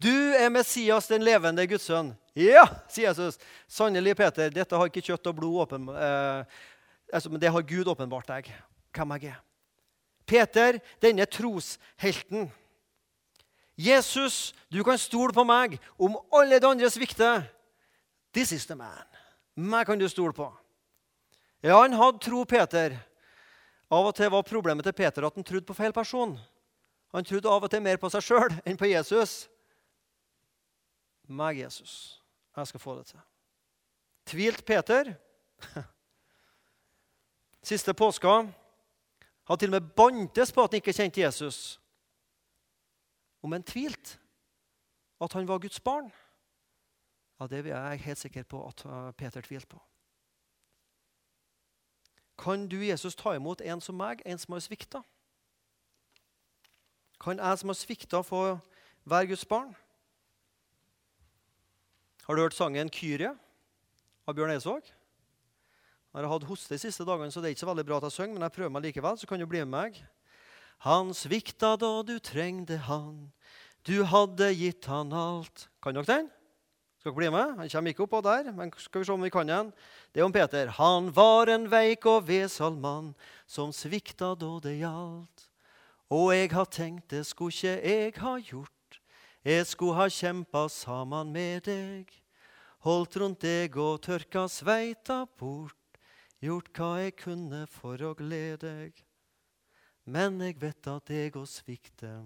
Du 0.00 0.12
er 0.38 0.48
Messias, 0.48 1.10
den 1.10 1.24
levende 1.26 1.66
Guds 1.68 1.84
sønn. 1.90 2.14
Ja, 2.38 2.62
sier 2.88 3.10
Jesus. 3.10 3.36
Sannelig, 3.68 4.14
Peter, 4.16 4.52
dette 4.54 4.78
har 4.78 4.88
ikke 4.88 5.02
kjøtt 5.10 5.28
og 5.28 5.36
blod 5.36 5.58
åpen, 5.66 5.90
eh, 5.92 6.60
altså, 7.12 7.28
men 7.28 7.42
det 7.42 7.50
har 7.52 7.66
Gud 7.66 7.90
åpenbart 7.90 8.30
deg 8.30 8.48
hvem 8.96 9.12
jeg 9.18 9.34
er. 9.34 9.42
Peter, 10.30 10.78
denne 11.02 11.26
troshelten. 11.26 12.48
Jesus, 13.80 14.54
du 14.70 14.82
kan 14.86 14.98
stole 15.00 15.34
på 15.34 15.44
meg 15.44 15.78
om 15.98 16.16
alle 16.36 16.60
de 16.60 16.68
andre 16.68 16.90
svikter. 16.92 17.44
This 18.32 18.52
is 18.52 18.66
the 18.70 18.76
man. 18.78 19.06
Meg 19.56 19.88
kan 19.88 19.98
du 19.98 20.06
stole 20.08 20.32
på. 20.36 20.46
Ja, 21.60 21.80
han 21.82 21.96
hadde 21.98 22.22
tro, 22.22 22.44
Peter. 22.48 22.94
Av 23.90 24.06
og 24.06 24.14
til 24.16 24.30
var 24.30 24.46
problemet 24.46 24.86
til 24.86 24.94
Peter 24.96 25.26
at 25.26 25.34
han 25.34 25.44
trodde 25.44 25.66
på 25.66 25.76
feil 25.76 25.92
person. 25.92 26.38
Han 27.10 27.26
trodde 27.26 27.50
av 27.50 27.64
og 27.66 27.70
til 27.70 27.82
mer 27.82 27.98
på 27.98 28.10
seg 28.12 28.22
sjøl 28.22 28.54
enn 28.64 28.78
på 28.78 28.88
Jesus. 28.90 29.48
Meg, 31.26 31.58
Jesus. 31.62 32.22
Jeg 32.56 32.70
skal 32.70 32.82
få 32.82 32.96
det 32.98 33.06
til. 33.10 33.20
Tvilt 34.30 34.64
Peter. 34.66 35.14
Siste 37.70 37.94
påska 37.94 38.40
han 39.50 39.58
til 39.58 39.68
og 39.68 39.80
med 39.80 39.92
bantes 39.96 40.52
på 40.52 40.62
at 40.62 40.70
han 40.70 40.78
ikke 40.78 40.94
kjente 40.94 41.20
Jesus. 41.20 41.80
Om 43.42 43.52
han 43.52 43.66
tvilte 43.66 44.18
at 45.20 45.32
han 45.32 45.48
var 45.48 45.58
Guds 45.58 45.80
barn, 45.80 46.12
ja, 47.40 47.46
det 47.46 47.58
er 47.58 47.88
jeg 47.90 48.00
helt 48.04 48.18
sikker 48.18 48.42
på 48.42 48.60
at 48.68 48.84
uh, 48.86 49.10
Peter 49.10 49.40
tvilte 49.40 49.66
på. 49.66 49.80
Kan 52.38 52.68
du, 52.68 52.76
Jesus, 52.84 53.14
ta 53.14 53.34
imot 53.34 53.60
en 53.60 53.80
som 53.80 53.96
meg, 53.96 54.22
en 54.24 54.38
som 54.38 54.52
har 54.52 54.62
svikta? 54.64 55.02
Kan 57.20 57.36
jeg 57.38 57.58
som 57.60 57.68
har 57.68 57.76
svikta, 57.76 58.22
få 58.24 58.58
være 59.04 59.26
Guds 59.32 59.44
barn? 59.44 59.74
Har 62.24 62.34
du 62.34 62.42
hørt 62.42 62.54
sangen 62.54 62.88
'Kyrie' 62.88 63.36
av 64.26 64.34
Bjørn 64.34 64.54
Eidsvåg? 64.54 64.82
Jeg 66.14 66.24
har 66.24 66.32
hatt 66.32 66.48
hoste 66.48 66.74
de 66.74 66.78
siste 66.78 67.04
dagene, 67.04 67.30
så 67.30 67.40
det 67.40 67.50
er 67.50 67.54
ikke 67.54 67.66
så 67.66 67.70
veldig 67.70 67.86
bra 67.86 67.96
at 67.96 68.08
jeg 68.08 68.12
synger, 68.12 68.34
men 68.34 68.42
jeg 68.42 68.52
prøver 68.52 68.70
meg 68.70 68.82
likevel, 68.82 69.18
så 69.18 69.26
kan 69.26 69.38
du 69.38 69.46
bli 69.46 69.60
med 69.60 69.68
meg. 69.74 70.00
Han 70.86 71.12
svikta 71.14 71.76
da 71.76 72.02
du 72.02 72.18
trengte 72.18 72.78
han, 72.88 73.32
du 73.84 74.02
hadde 74.04 74.48
gitt 74.54 74.88
han 74.90 75.12
alt. 75.12 75.68
Kan 75.82 75.94
dere 75.94 76.08
den? 76.08 76.30
Skal 77.00 77.12
dere 77.12 77.18
bli 77.20 77.30
med? 77.32 77.54
Han 77.58 77.68
kommer 77.68 77.92
ikke 77.92 78.06
oppå 78.06 78.22
der, 78.24 78.50
men 78.52 78.72
skal 78.76 79.00
vi 79.00 79.08
se 79.08 79.12
om 79.12 79.22
vi 79.22 79.30
kan 79.30 79.46
den. 79.46 79.72
Det 80.12 80.20
er 80.20 80.24
om 80.24 80.32
Peter. 80.32 80.72
Han 80.78 81.12
var 81.12 81.52
en 81.52 81.68
veik 81.70 82.06
og 82.06 82.26
vesal 82.28 82.76
mann 82.76 83.14
som 83.46 83.72
svikta 83.72 84.34
da 84.40 84.56
det 84.64 84.78
gjaldt. 84.80 85.49
Og 86.10 86.32
jeg 86.34 86.50
har 86.50 86.66
tenkt, 86.66 87.10
det 87.10 87.26
skulle 87.26 87.54
ikke 87.54 87.76
jeg 87.86 88.14
ha 88.18 88.36
gjort. 88.42 89.00
Jeg 89.44 89.66
skulle 89.66 89.96
ha 89.96 90.08
kjempa 90.10 90.66
sammen 90.68 91.30
med 91.32 91.68
deg. 91.68 92.10
Holdt 92.82 93.16
rundt 93.20 93.44
deg 93.44 93.76
og 93.78 94.00
tørka 94.02 94.48
sveita 94.48 95.22
bort 95.38 95.76
gjort 96.40 96.70
hva 96.76 96.90
jeg 97.04 97.16
kunne 97.20 97.64
for 97.70 98.00
å 98.02 98.14
glede 98.16 98.64
deg. 98.64 99.02
Men 100.08 100.40
jeg 100.42 100.56
vet 100.60 100.88
at 100.88 101.12
jeg 101.12 101.34
òg 101.36 101.48
svikter. 101.48 102.24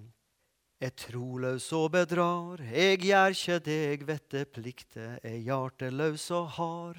er 0.80 0.90
troløs 0.90 1.70
og 1.72 1.92
bedrar. 1.94 2.60
Jeg 2.60 2.98
gjør 3.06 3.32
ikke 3.32 3.58
det 3.64 3.78
jeg 3.78 4.06
vet 4.06 4.30
det 4.30 4.44
plikte, 4.52 5.06
er 5.22 5.38
hjarteløs 5.40 6.30
og 6.30 6.48
hard. 6.58 6.98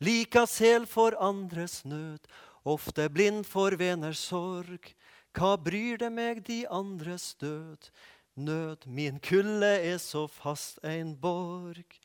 Lika 0.00 0.46
sel 0.46 0.86
for 0.86 1.16
andres 1.20 1.84
nød, 1.84 2.24
ofte 2.64 3.08
blind 3.10 3.44
for 3.44 3.76
veners 3.76 4.22
sorg. 4.30 4.94
Hva 5.38 5.54
bryr 5.54 6.00
det 6.02 6.10
meg 6.10 6.42
de 6.48 6.64
andres 6.66 7.34
død? 7.38 7.90
Nød, 8.34 8.86
min 8.86 9.20
kulde 9.22 9.70
er 9.86 9.98
så 10.02 10.26
fast 10.26 10.80
ein 10.82 11.14
borg. 11.20 11.98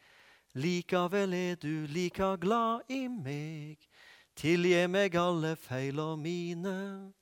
Likavel 0.54 1.34
er 1.34 1.56
du 1.56 1.88
like 1.90 2.38
glad 2.38 2.86
i 2.90 3.08
meg 3.10 3.88
Tilgi 4.36 4.88
meg 4.90 5.16
alle 5.18 5.56
feil 5.56 6.00
og 6.02 6.18
mine. 6.20 7.14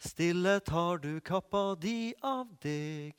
Stille 0.00 0.58
tar 0.64 1.00
du 1.00 1.20
kappa 1.20 1.74
di 1.80 2.14
av 2.24 2.48
deg, 2.60 3.16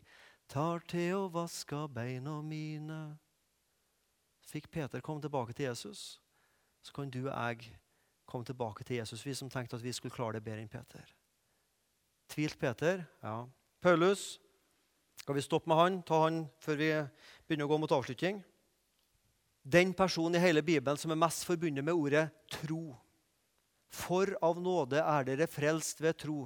tar 0.49 0.81
til 0.89 1.13
og 1.19 1.33
vasker 1.37 1.87
beina 1.93 2.39
mine. 2.41 3.17
Fikk 4.45 4.69
Peter 4.71 5.01
komme 5.01 5.21
tilbake 5.21 5.53
til 5.53 5.69
Jesus, 5.69 6.19
så 6.81 6.93
kan 6.93 7.09
du 7.09 7.23
og 7.25 7.33
jeg 7.33 7.71
komme 8.25 8.45
tilbake 8.45 8.83
til 8.83 9.01
Jesus, 9.01 9.25
vi 9.25 9.33
som 9.33 9.49
tenkte 9.49 9.77
at 9.77 9.85
vi 9.85 9.93
skulle 9.93 10.13
klare 10.13 10.37
det 10.37 10.45
bedre 10.45 10.65
enn 10.65 10.69
Peter. 10.69 11.05
Tvilt 12.31 12.57
Peter? 12.59 13.05
Ja. 13.21 13.45
Paulus? 13.81 14.39
Skal 15.21 15.35
vi 15.35 15.41
stoppe 15.41 15.69
med 15.69 15.77
han, 15.79 16.01
ta 16.05 16.19
han 16.25 16.43
før 16.61 16.77
vi 16.77 16.89
begynner 17.47 17.65
å 17.65 17.71
gå 17.71 17.79
mot 17.81 17.95
avslutning? 17.95 18.43
Den 19.65 19.95
personen 19.97 20.37
i 20.37 20.43
hele 20.43 20.61
Bibelen 20.61 20.99
som 21.01 21.13
er 21.13 21.17
mest 21.17 21.47
forbundet 21.47 21.85
med 21.85 21.97
ordet 21.97 22.27
tro. 22.53 22.93
For 23.89 24.35
av 24.45 24.59
nåde 24.61 25.01
er 25.01 25.25
dere 25.25 25.47
frelst 25.49 26.03
ved 26.03 26.19
tro. 26.21 26.43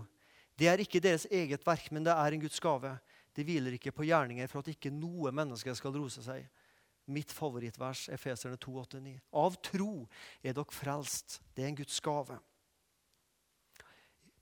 Det 0.55 0.69
er 0.71 0.79
ikke 0.83 1.01
deres 1.03 1.25
eget 1.27 1.65
verk, 1.67 1.89
men 1.91 2.05
det 2.07 2.15
er 2.15 2.35
en 2.35 2.43
Guds 2.43 2.59
gave. 2.63 2.93
Det 3.35 3.45
hviler 3.47 3.75
ikke 3.75 3.93
på 3.95 4.07
gjerninger 4.07 4.47
for 4.51 4.63
at 4.63 4.71
ikke 4.71 4.91
noe 4.93 5.31
menneske 5.35 5.75
skal 5.75 5.95
rose 5.95 6.23
seg. 6.23 6.47
Mitt 7.09 7.31
favorittvers 7.33 8.05
er 8.13 8.21
Feserne 8.21 8.59
2,8-9. 8.61 9.15
Av 9.41 9.55
tro 9.65 9.93
er 10.43 10.53
dere 10.53 10.75
frelst. 10.75 11.39
Det 11.55 11.65
er 11.65 11.71
en 11.71 11.79
Guds 11.79 11.99
gave. 12.05 12.37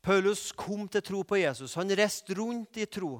Paulus 0.08 0.54
kom 0.56 0.86
til 0.88 1.04
tro 1.04 1.22
på 1.28 1.42
Jesus. 1.42 1.74
Han 1.76 1.92
reiste 1.92 2.36
rundt 2.38 2.80
i 2.80 2.86
tro. 2.88 3.18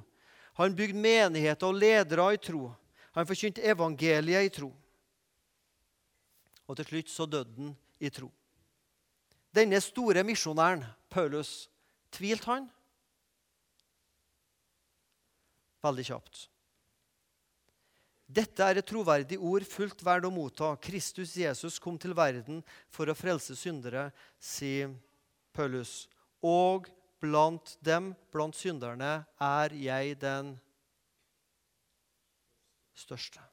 Han 0.56 0.76
bygde 0.76 1.02
menigheter 1.04 1.68
og 1.68 1.76
ledere 1.76 2.30
i 2.32 2.40
tro. 2.40 2.70
Han 3.18 3.28
forkynte 3.28 3.66
evangeliet 3.66 4.48
i 4.48 4.54
tro. 4.56 4.72
Og 6.68 6.80
til 6.80 6.88
slutt 6.88 7.12
så 7.12 7.28
døde 7.28 7.52
han 7.58 7.76
i 8.00 8.12
tro. 8.14 8.32
Denne 9.52 9.82
store 9.84 10.24
misjonæren, 10.24 10.86
Paulus, 11.10 11.68
tvilte 12.14 12.52
han? 12.54 12.68
Veldig 15.84 16.06
kjapt. 16.08 16.48
Dette 18.28 18.64
er 18.64 18.80
et 18.80 18.88
troverdig 18.88 19.38
ord 19.40 19.64
fullt 19.68 20.04
verd 20.04 20.28
å 20.28 20.32
motta. 20.32 20.76
Kristus 20.84 21.36
Jesus 21.40 21.80
kom 21.84 22.00
til 22.00 22.16
verden 22.16 22.64
for 22.92 23.08
å 23.08 23.16
frelse 23.16 23.56
syndere, 23.60 24.10
sier 24.40 24.94
Paulus. 25.56 26.06
Og 26.48 26.88
blant 27.20 27.76
dem, 27.84 28.14
blant 28.32 28.56
synderne, 28.56 29.26
er 29.42 29.76
jeg 29.76 30.16
den 30.22 30.54
største. 32.96 33.44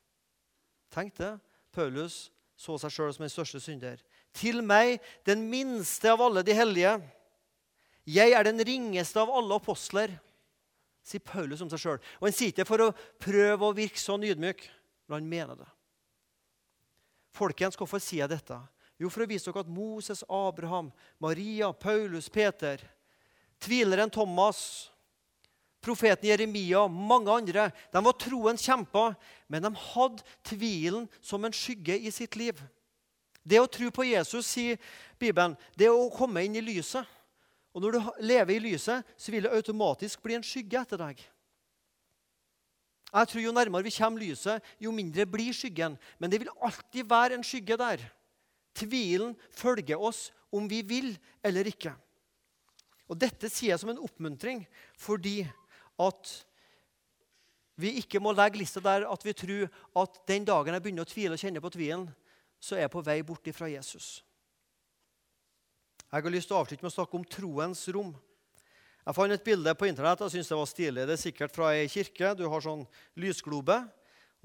Tenk 0.94 1.16
det. 1.18 1.34
Paulus 1.74 2.28
så 2.54 2.76
seg 2.78 2.92
sjøl 2.94 3.10
som 3.16 3.24
den 3.26 3.32
største 3.32 3.60
synder. 3.60 3.98
Til 4.34 4.62
meg, 4.62 5.00
den 5.26 5.48
minste 5.50 6.12
av 6.12 6.22
alle 6.22 6.44
de 6.46 6.54
hellige. 6.54 6.94
Jeg 8.06 8.36
er 8.36 8.46
den 8.46 8.62
ringeste 8.62 9.18
av 9.22 9.32
alle 9.32 9.58
apostler 9.58 10.14
sier 11.04 11.22
Paulus 11.24 11.62
om 11.62 11.70
seg 11.70 11.82
sjøl. 11.82 12.00
Og 12.20 12.28
han 12.28 12.36
sier 12.36 12.52
ikke 12.52 12.66
for 12.68 12.86
å 12.86 12.92
prøve 13.22 13.68
å 13.68 13.76
virke 13.76 14.00
sånn 14.00 14.24
ydmyk, 14.26 14.64
men 15.08 15.20
han 15.20 15.28
mener 15.30 15.60
det. 15.60 15.68
Folkens, 17.34 17.76
hvorfor 17.78 18.00
sier 18.02 18.24
jeg 18.24 18.32
dette? 18.36 18.56
Jo, 19.00 19.10
for 19.10 19.24
å 19.24 19.28
vise 19.28 19.50
dere 19.50 19.64
at 19.64 19.70
Moses, 19.70 20.22
Abraham, 20.30 20.92
Maria, 21.22 21.72
Paulus, 21.72 22.28
Peter, 22.30 22.82
tvileren 23.62 24.12
Thomas, 24.12 24.90
profeten 25.84 26.30
Jeremia, 26.30 26.86
mange 26.88 27.32
andre, 27.32 27.68
de 27.92 28.04
var 28.06 28.16
troens 28.20 28.62
kjemper, 28.64 29.16
men 29.50 29.66
de 29.66 29.72
hadde 29.90 30.24
tvilen 30.46 31.08
som 31.20 31.44
en 31.44 31.54
skygge 31.54 31.98
i 31.98 32.12
sitt 32.14 32.38
liv. 32.40 32.62
Det 33.44 33.60
å 33.60 33.68
tro 33.68 33.90
på 33.92 34.06
Jesus, 34.08 34.48
sier 34.48 34.80
Bibelen, 35.20 35.58
det 35.76 35.90
er 35.90 35.92
å 35.92 36.08
komme 36.14 36.46
inn 36.46 36.56
i 36.56 36.64
lyset. 36.64 37.04
Og 37.74 37.82
når 37.82 37.96
du 37.96 38.10
lever 38.24 38.54
i 38.54 38.62
lyset, 38.70 39.04
så 39.18 39.34
vil 39.34 39.44
det 39.44 39.52
automatisk 39.52 40.22
bli 40.24 40.38
en 40.38 40.46
skygge 40.46 40.80
etter 40.80 41.00
deg. 41.00 41.18
Jeg 43.14 43.30
tror 43.30 43.42
Jo 43.42 43.52
nærmere 43.54 43.86
vi 43.86 43.94
kommer 43.94 44.22
lyset, 44.22 44.62
jo 44.80 44.90
mindre 44.94 45.26
blir 45.26 45.54
skyggen. 45.54 45.98
Men 46.18 46.30
det 46.30 46.40
vil 46.40 46.54
alltid 46.62 47.06
være 47.10 47.36
en 47.36 47.46
skygge 47.46 47.76
der. 47.78 48.00
Tvilen 48.74 49.36
følger 49.54 50.00
oss 50.00 50.28
om 50.54 50.66
vi 50.70 50.82
vil 50.86 51.12
eller 51.44 51.68
ikke. 51.70 51.94
Og 53.10 53.18
Dette 53.20 53.50
sier 53.52 53.74
jeg 53.74 53.82
som 53.82 53.92
en 53.92 54.02
oppmuntring 54.02 54.64
fordi 54.98 55.42
at 56.00 56.34
vi 57.78 57.96
ikke 57.98 58.20
må 58.22 58.32
legge 58.34 58.60
lista 58.60 58.82
der 58.82 59.06
at 59.10 59.24
vi 59.26 59.34
tror 59.34 59.66
at 60.02 60.20
den 60.30 60.46
dagen 60.46 60.76
jeg 60.76 60.84
begynner 60.84 61.06
å 61.06 61.10
tvile 61.10 61.34
og 61.34 61.42
kjenne 61.42 61.62
på 61.62 61.72
tvilen, 61.74 62.06
så 62.62 62.76
er 62.76 62.86
jeg 62.86 62.94
på 62.94 63.02
vei 63.04 63.18
bort 63.26 63.50
fra 63.52 63.68
Jesus. 63.68 64.22
Jeg 66.14 66.22
har 66.22 66.30
lyst 66.30 66.46
til 66.46 66.54
å 66.54 66.62
avslutte 66.62 66.84
med 66.84 66.92
å 66.92 66.94
snakke 66.94 67.18
om 67.18 67.26
troens 67.26 67.82
rom. 67.90 68.12
Jeg 69.04 69.16
fant 69.16 69.34
et 69.34 69.44
bilde 69.44 69.74
på 69.76 69.88
internett 69.90 70.22
jeg 70.22 70.36
synes 70.36 70.52
det 70.52 70.58
var 70.60 70.68
stilig. 70.70 71.06
Det 71.08 71.16
er 71.16 71.20
sikkert 71.20 71.52
fra 71.52 71.72
ei 71.74 71.88
kirke. 71.90 72.30
Du 72.38 72.46
har 72.48 72.62
sånn 72.64 72.86
lysglobe, 73.20 73.82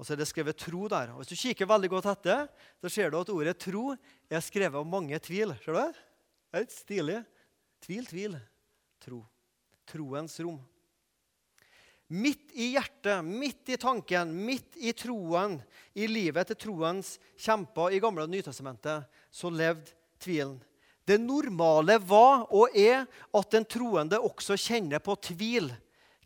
og 0.00 0.06
så 0.06 0.14
er 0.14 0.22
det 0.22 0.30
skrevet 0.30 0.56
'tro' 0.56 0.88
der. 0.88 1.10
Og 1.12 1.20
Hvis 1.20 1.28
du 1.28 1.36
kikker 1.36 1.68
veldig 1.68 1.90
godt 1.92 2.06
etter, 2.08 2.46
så 2.80 2.88
ser 2.88 3.10
du 3.10 3.20
at 3.20 3.28
ordet 3.28 3.58
'tro' 3.60 3.98
er 4.30 4.40
skrevet 4.40 4.80
av 4.80 4.86
mange 4.88 5.18
tvil. 5.20 5.52
Ser 5.60 5.76
du 5.76 5.78
det? 5.78 5.92
Det 5.92 6.56
er 6.56 6.64
litt 6.64 6.72
stilig. 6.72 7.18
Tvil, 7.84 8.06
tvil. 8.06 8.36
Tro. 9.04 9.26
Troens 9.86 10.40
rom. 10.40 10.56
Midt 12.08 12.48
i 12.56 12.72
hjertet, 12.72 13.20
midt 13.22 13.68
i 13.68 13.76
tanken, 13.76 14.32
midt 14.32 14.74
i 14.80 14.92
troen, 14.96 15.60
i 15.94 16.08
livet 16.08 16.48
til 16.48 16.56
troens 16.56 17.18
kjemper 17.36 17.92
i 17.92 18.00
Gamle 18.00 18.24
og 18.24 18.32
Nytestamentet, 18.32 19.04
så 19.30 19.52
levde 19.52 19.92
tvilen. 20.18 20.56
Det 21.04 21.20
normale 21.20 21.98
var 22.00 22.48
og 22.50 22.72
er 22.74 23.04
at 23.04 23.52
den 23.52 23.68
troende 23.68 24.18
også 24.18 24.56
kjenner 24.56 24.98
på 24.98 25.14
tvil. 25.22 25.70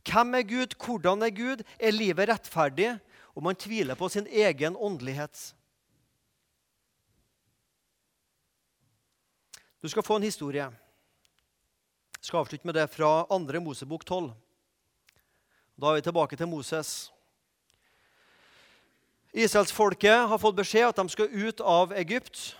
Hvem 0.04 0.34
er 0.38 0.46
Gud? 0.46 0.78
Hvordan 0.78 1.22
er 1.26 1.34
Gud? 1.34 1.64
Er 1.78 1.92
livet 1.92 2.28
rettferdig? 2.28 2.94
Og 3.34 3.42
man 3.42 3.58
tviler 3.58 3.98
på 3.98 4.08
sin 4.08 4.26
egen 4.30 4.76
åndelighet. 4.76 5.54
Du 9.82 9.90
skal 9.90 10.06
få 10.06 10.16
en 10.16 10.26
historie. 10.26 10.64
Jeg 10.64 12.30
skal 12.30 12.40
avslutte 12.40 12.64
med 12.64 12.78
det 12.78 12.86
fra 12.88 13.26
2. 13.28 13.60
Mosebok 13.60 14.06
12. 14.06 14.30
Da 15.76 15.90
er 15.90 15.98
vi 15.98 16.06
tilbake 16.06 16.38
til 16.38 16.48
Moses. 16.48 17.10
Israelsfolket 19.34 20.28
har 20.30 20.38
fått 20.38 20.56
beskjed 20.56 20.86
at 20.88 21.00
de 21.02 21.10
skal 21.10 21.28
ut 21.28 21.60
av 21.60 21.92
Egypt. 21.98 22.54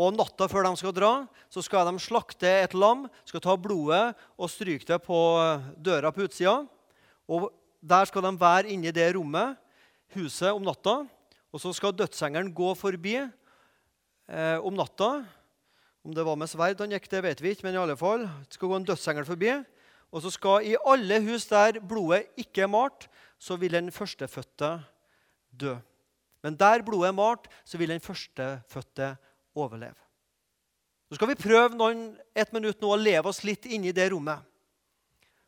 Og 0.00 0.16
natta 0.16 0.48
før 0.48 0.64
de 0.64 0.72
skal 0.80 0.94
dra, 0.96 1.10
så 1.52 1.60
skal 1.62 1.84
de 1.86 2.00
slakte 2.00 2.48
et 2.48 2.72
lam, 2.72 3.04
skal 3.28 3.44
ta 3.44 3.54
blodet 3.60 4.14
og 4.40 4.48
stryke 4.50 4.88
det 4.88 4.98
på 5.04 5.18
døra 5.76 6.10
på 6.10 6.24
utsida. 6.24 6.62
Og 7.28 7.52
Der 7.82 8.06
skal 8.06 8.22
de 8.22 8.30
være 8.38 8.70
inne 8.70 8.92
i 8.92 8.94
det 8.94 9.08
rommet, 9.16 9.56
huset, 10.16 10.50
om 10.52 10.64
natta. 10.64 11.02
Og 11.52 11.60
så 11.60 11.72
skal 11.76 11.94
dødsengelen 11.96 12.52
gå 12.56 12.72
forbi 12.78 13.18
eh, 13.20 14.58
om 14.64 14.76
natta. 14.76 15.24
Om 16.02 16.14
det 16.16 16.24
var 16.26 16.38
med 16.40 16.50
sverd 16.50 16.80
han 16.82 16.94
gikk, 16.96 17.10
det 17.12 17.22
vet 17.22 17.42
vi 17.42 17.52
ikke, 17.52 17.66
men 17.66 17.76
i 17.76 17.82
alle 17.82 17.96
fall 17.98 18.24
skal 18.50 18.70
gå 18.70 18.78
en 18.78 18.86
dødsengel 18.88 19.26
forbi. 19.28 19.52
Og 20.12 20.24
så 20.24 20.32
skal 20.34 20.66
i 20.66 20.76
alle 20.88 21.20
hus 21.24 21.46
der 21.48 21.78
blodet 21.80 22.26
ikke 22.40 22.64
er 22.66 22.72
malt, 22.72 23.06
så 23.38 23.56
vil 23.60 23.76
den 23.76 23.92
førstefødte 23.94 24.74
dø. 25.50 25.76
Men 26.42 26.56
der 26.58 26.82
blodet 26.84 27.12
er 27.12 27.16
malt, 27.16 27.46
så 27.64 27.78
vil 27.78 27.94
den 27.94 28.02
førstefødte 28.02 29.14
overleve. 29.54 29.98
Så 31.08 31.18
skal 31.18 31.28
vi 31.28 31.36
prøve 31.36 31.76
noen, 31.76 32.06
et 32.34 32.52
minutt 32.56 32.80
nå 32.80 32.88
å 32.94 32.98
leve 32.98 33.28
oss 33.28 33.42
litt 33.44 33.68
inn 33.68 33.84
i 33.84 33.92
det 33.92 34.08
rommet. 34.14 34.40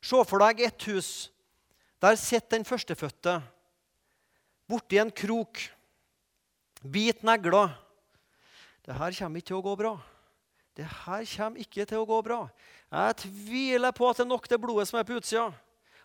Se 0.05 0.21
for 0.29 0.43
deg 0.45 0.61
et 0.67 0.89
hus. 0.93 1.31
Der 2.05 2.19
sitter 2.21 2.59
den 2.59 2.67
førstefødte 2.69 3.39
borti 4.71 5.01
en 5.01 5.13
krok. 5.13 5.63
Bit 6.85 7.25
negler. 7.25 7.73
Det 8.85 8.97
her 8.99 9.17
kommer 9.17 9.41
ikke 9.41 9.51
til 9.51 9.59
å 9.61 9.65
gå 9.65 9.75
bra. 9.81 9.95
Det 10.75 10.87
her 11.05 11.27
kommer 11.37 11.63
ikke 11.63 11.87
til 11.89 12.03
å 12.03 12.09
gå 12.09 12.21
bra. 12.27 12.41
Jeg 12.91 13.19
tviler 13.25 13.95
på 13.95 14.09
at 14.09 14.19
det 14.19 14.27
er 14.27 14.33
nok 14.33 14.49
det 14.51 14.61
blodet 14.61 14.89
som 14.91 14.99
er 15.01 15.07
på 15.09 15.17
utsida. 15.19 15.49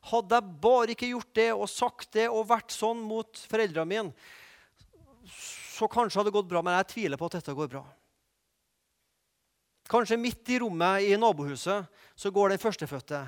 Hadde 0.09 0.37
jeg 0.37 0.59
bare 0.63 0.93
ikke 0.93 1.09
gjort 1.11 1.33
det 1.35 1.49
og 1.51 1.67
sagt 1.67 2.13
det 2.15 2.29
og 2.31 2.47
vært 2.47 2.71
sånn 2.71 3.01
mot 3.03 3.41
foreldrene 3.51 3.89
mine, 3.89 4.13
så 5.29 5.89
kanskje 5.91 6.19
hadde 6.19 6.31
det 6.31 6.37
gått 6.37 6.47
bra, 6.49 6.61
men 6.63 6.77
jeg 6.79 6.91
tviler 6.93 7.19
på 7.19 7.27
at 7.27 7.39
dette 7.39 7.55
går 7.55 7.71
bra. 7.71 7.83
Kanskje 9.89 10.19
midt 10.21 10.49
i 10.53 10.59
rommet 10.61 11.07
i 11.09 11.17
nabohuset 11.17 11.87
så 12.15 12.31
går 12.31 12.53
den 12.53 12.61
førstefødte. 12.61 13.23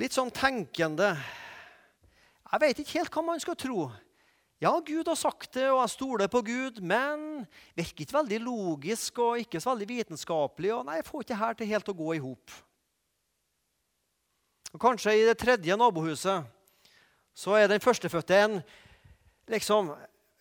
Litt 0.00 0.14
sånn 0.14 0.30
tenkende. 0.30 1.14
Jeg 2.56 2.62
vet 2.62 2.78
ikke 2.80 2.96
helt 2.96 3.12
hva 3.12 3.22
man 3.26 3.40
skal 3.42 3.56
tro. 3.60 3.82
Ja, 4.64 4.70
Gud 4.80 5.04
har 5.10 5.18
sagt 5.20 5.50
det, 5.58 5.66
og 5.68 5.82
jeg 5.82 5.92
stoler 5.92 6.28
på 6.32 6.40
Gud, 6.40 6.78
men 6.80 7.42
virker 7.76 8.06
ikke 8.06 8.16
veldig 8.16 8.38
logisk 8.40 9.18
og 9.20 9.42
ikke 9.42 9.60
så 9.60 9.74
veldig 9.74 9.88
vitenskapelig. 9.90 10.70
og 10.72 10.86
nei, 10.86 10.94
Jeg 10.96 11.04
får 11.04 11.26
ikke 11.26 11.36
her 11.36 11.58
til 11.58 11.68
helt 11.68 11.90
å 11.92 11.94
gå 11.98 12.14
i 12.14 12.22
hop. 12.24 12.54
Kanskje 14.80 15.12
i 15.18 15.26
det 15.28 15.36
tredje 15.36 15.76
nabohuset 15.76 16.48
så 17.36 17.58
er 17.60 17.68
den 17.68 17.84
førstefødte 17.84 18.40
en 18.46 18.62
liksom, 19.52 19.92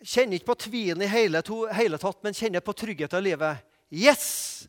Kjenner 0.05 0.37
ikke 0.37 0.53
på 0.53 0.57
tvilen 0.69 1.03
i 1.03 1.11
hele, 1.11 1.41
to, 1.41 1.65
hele 1.73 1.97
tatt, 1.97 2.19
men 2.23 2.35
kjenner 2.35 2.63
på 2.63 2.75
tryggheten 2.77 3.19
i 3.19 3.31
livet. 3.31 3.63
Yes! 3.91 4.67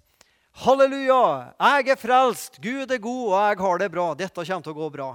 Halleluja! 0.65 1.53
Jeg 1.61 1.91
er 1.93 1.99
frelst, 2.01 2.59
Gud 2.59 2.91
er 2.91 3.03
god, 3.03 3.25
og 3.29 3.39
jeg 3.39 3.59
har 3.63 3.83
det 3.83 3.91
bra. 3.93 4.07
Dette 4.19 4.47
kommer 4.47 4.67
til 4.67 4.75
å 4.75 4.79
gå 4.79 4.91
bra. 4.95 5.11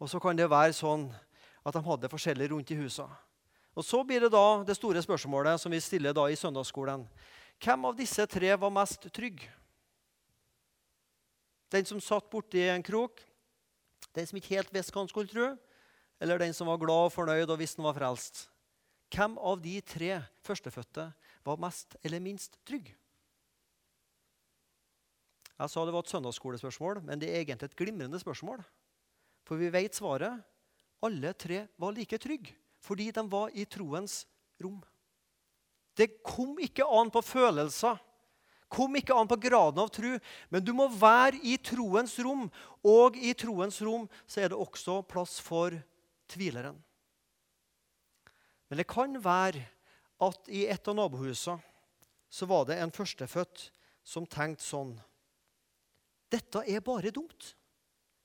Og 0.00 0.10
så 0.10 0.20
kan 0.20 0.36
det 0.36 0.48
være 0.50 0.74
sånn 0.76 1.08
at 1.66 1.74
de 1.74 1.82
hadde 1.82 2.10
forskjellig 2.12 2.50
rundt 2.52 2.70
i 2.70 2.78
husa. 2.78 3.06
Og 3.76 3.84
Så 3.84 4.02
blir 4.04 4.20
det 4.20 4.32
da 4.32 4.64
det 4.64 4.76
store 4.76 5.02
spørsmålet 5.04 5.60
som 5.60 5.72
vi 5.72 5.80
stiller 5.80 6.14
da 6.16 6.24
i 6.30 6.36
søndagsskolen. 6.36 7.04
Hvem 7.60 7.84
av 7.84 7.96
disse 7.96 8.24
tre 8.26 8.54
var 8.56 8.72
mest 8.72 9.08
trygg? 9.12 9.42
Den 11.72 11.84
som 11.84 12.00
satt 12.00 12.30
borti 12.30 12.62
en 12.70 12.84
krok, 12.84 13.20
den 14.14 14.26
som 14.26 14.38
ikke 14.38 14.56
helt 14.56 14.72
visste 14.72 14.94
hva 14.94 15.02
han 15.02 15.10
skulle 15.10 15.28
tro, 15.28 15.48
eller 16.20 16.40
den 16.40 16.54
som 16.56 16.70
var 16.70 16.80
glad 16.80 17.10
og 17.10 17.12
fornøyd 17.12 17.50
og 17.50 17.60
visste 17.60 17.82
han 17.82 17.88
var 17.90 17.98
frelst? 17.98 18.46
Hvem 19.12 19.36
av 19.38 19.60
de 19.62 19.80
tre 19.84 20.22
førstefødte 20.46 21.10
var 21.44 21.60
mest 21.60 21.98
eller 22.02 22.22
minst 22.22 22.56
trygg? 22.66 22.94
Jeg 25.56 25.72
sa 25.72 25.84
det 25.84 25.92
var 25.94 26.04
et 26.04 26.12
søndagsskolespørsmål, 26.12 27.00
men 27.04 27.20
det 27.20 27.30
er 27.30 27.40
egentlig 27.40 27.70
et 27.70 27.76
glimrende 27.76 28.20
spørsmål. 28.20 28.60
For 29.46 29.58
vi 29.60 29.70
vet 29.70 29.94
svaret. 29.94 30.42
Alle 31.06 31.32
tre 31.38 31.66
var 31.78 31.94
like 31.94 32.18
trygge 32.18 32.54
fordi 32.86 33.08
de 33.10 33.22
var 33.26 33.50
i 33.50 33.64
troens 33.66 34.20
rom. 34.62 34.78
Det 35.98 36.20
kom 36.22 36.58
ikke 36.62 36.84
an 36.86 37.08
på 37.10 37.18
følelser, 37.24 37.96
kom 38.70 38.94
ikke 38.94 39.16
an 39.16 39.26
på 39.26 39.38
graden 39.42 39.80
av 39.82 39.90
tro, 39.90 40.12
men 40.52 40.62
du 40.62 40.70
må 40.76 40.86
være 40.92 41.40
i 41.42 41.56
troens 41.58 42.14
rom. 42.22 42.44
Og 42.86 43.18
i 43.18 43.32
troens 43.34 43.80
rom 43.82 44.04
så 44.22 44.44
er 44.44 44.52
det 44.52 44.60
også 44.60 45.00
plass 45.08 45.40
for 45.42 45.74
tvileren. 46.30 46.78
Men 48.70 48.82
det 48.82 48.86
kan 48.90 49.18
være 49.22 49.64
at 50.22 50.48
i 50.50 50.66
et 50.70 50.88
av 50.88 50.94
nabohusene 50.98 51.58
så 52.30 52.46
var 52.46 52.66
det 52.68 52.78
en 52.78 52.94
førstefødt 52.94 53.68
som 54.06 54.26
tenkte 54.30 54.66
sånn 54.66 54.94
Dette 56.30 56.64
er 56.66 56.82
bare 56.82 57.12
dumt. 57.14 57.54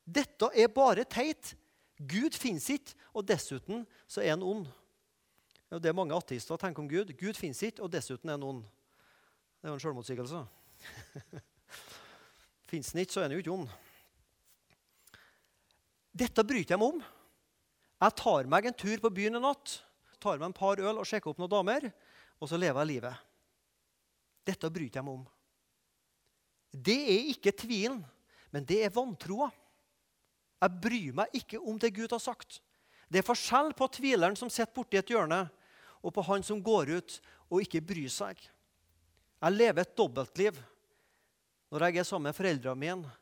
Dette 0.05 0.49
er 0.57 0.71
bare 0.73 1.05
teit. 1.05 1.55
Gud 2.01 2.33
fins 2.37 2.65
ikke, 2.73 2.95
og 3.13 3.27
dessuten 3.29 3.85
så 4.09 4.23
er 4.23 4.33
han 4.33 4.45
ond. 4.45 4.65
Det 5.71 5.87
er 5.87 5.95
mange 5.95 6.15
ateister 6.17 6.59
tenker 6.59 6.83
om 6.83 6.89
Gud. 6.89 7.13
Gud 7.19 7.37
fins 7.37 7.61
ikke, 7.63 7.83
og 7.85 7.91
dessuten 7.93 8.29
er 8.29 8.39
han 8.39 8.47
ond. 8.47 8.63
Det 9.61 9.69
er 9.69 9.71
jo 9.71 9.77
en 9.77 9.83
selvmotsigelse. 9.83 10.41
fins 12.71 12.91
han 12.91 13.03
ikke, 13.03 13.13
så 13.13 13.21
er 13.21 13.29
han 13.29 13.35
jo 13.35 13.43
ikke 13.43 13.53
ond. 13.53 13.69
Dette 16.11 16.43
bryter 16.43 16.75
jeg 16.75 16.81
meg 16.81 16.97
om. 16.97 17.03
Jeg 18.01 18.17
tar 18.17 18.49
meg 18.49 18.67
en 18.67 18.77
tur 18.81 19.03
på 19.03 19.13
byen 19.13 19.37
en 19.37 19.45
natt, 19.45 19.77
tar 20.19 20.39
meg 20.41 20.49
en 20.49 20.57
par 20.57 20.81
øl 20.81 21.03
og 21.03 21.07
sjekker 21.07 21.31
opp 21.31 21.39
noen 21.39 21.53
damer, 21.53 21.85
og 22.41 22.49
så 22.49 22.57
lever 22.57 22.81
jeg 22.81 22.89
livet. 22.95 23.27
Dette 24.49 24.71
bryter 24.73 24.99
jeg 24.99 25.05
meg 25.05 25.19
om. 25.19 25.25
Det 26.71 26.97
er 27.13 27.29
ikke 27.35 27.53
tvilen, 27.61 28.01
men 28.51 28.65
det 28.67 28.79
er 28.81 28.95
vantroa. 28.95 29.51
Jeg 30.61 30.81
bryr 30.81 31.15
meg 31.17 31.37
ikke 31.37 31.59
om 31.59 31.79
det 31.81 31.93
Gud 31.95 32.13
har 32.13 32.21
sagt. 32.21 32.59
Det 33.11 33.19
er 33.19 33.27
forskjell 33.27 33.73
på 33.75 33.87
tvileren 33.97 34.37
som 34.39 34.49
sitter 34.49 34.73
borti 34.75 34.99
et 34.99 35.09
hjørne, 35.11 35.43
og 36.01 36.13
på 36.13 36.23
han 36.29 36.45
som 36.45 36.61
går 36.63 36.93
ut 36.97 37.17
og 37.49 37.63
ikke 37.65 37.83
bryr 37.85 38.09
seg. 38.13 38.37
Jeg 39.41 39.57
lever 39.57 39.81
et 39.81 39.97
dobbeltliv. 39.97 40.57
Når 41.71 41.85
jeg 41.87 42.01
er 42.01 42.07
sammen 42.07 42.29
med 42.29 42.37
foreldrene 42.37 42.79
mine 42.79 43.17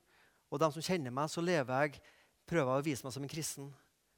og 0.49 0.60
de 0.62 0.69
som 0.73 0.84
kjenner 0.84 1.13
meg, 1.13 1.30
så 1.30 1.43
lever 1.45 1.86
jeg, 1.86 2.02
prøver 2.49 2.71
jeg 2.73 2.82
å 2.82 2.86
vise 2.88 3.06
meg 3.06 3.13
som 3.13 3.25
en 3.25 3.32
kristen. 3.32 3.69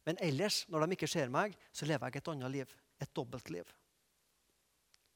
Men 0.07 0.19
ellers, 0.23 0.63
når 0.71 0.85
de 0.85 0.95
ikke 0.95 1.09
ser 1.11 1.29
meg, 1.29 1.57
så 1.75 1.85
lever 1.85 2.07
jeg 2.07 2.21
et 2.21 2.29
annet 2.31 2.53
liv. 2.53 2.75
Et 3.03 3.11
dobbeltliv. 3.15 3.67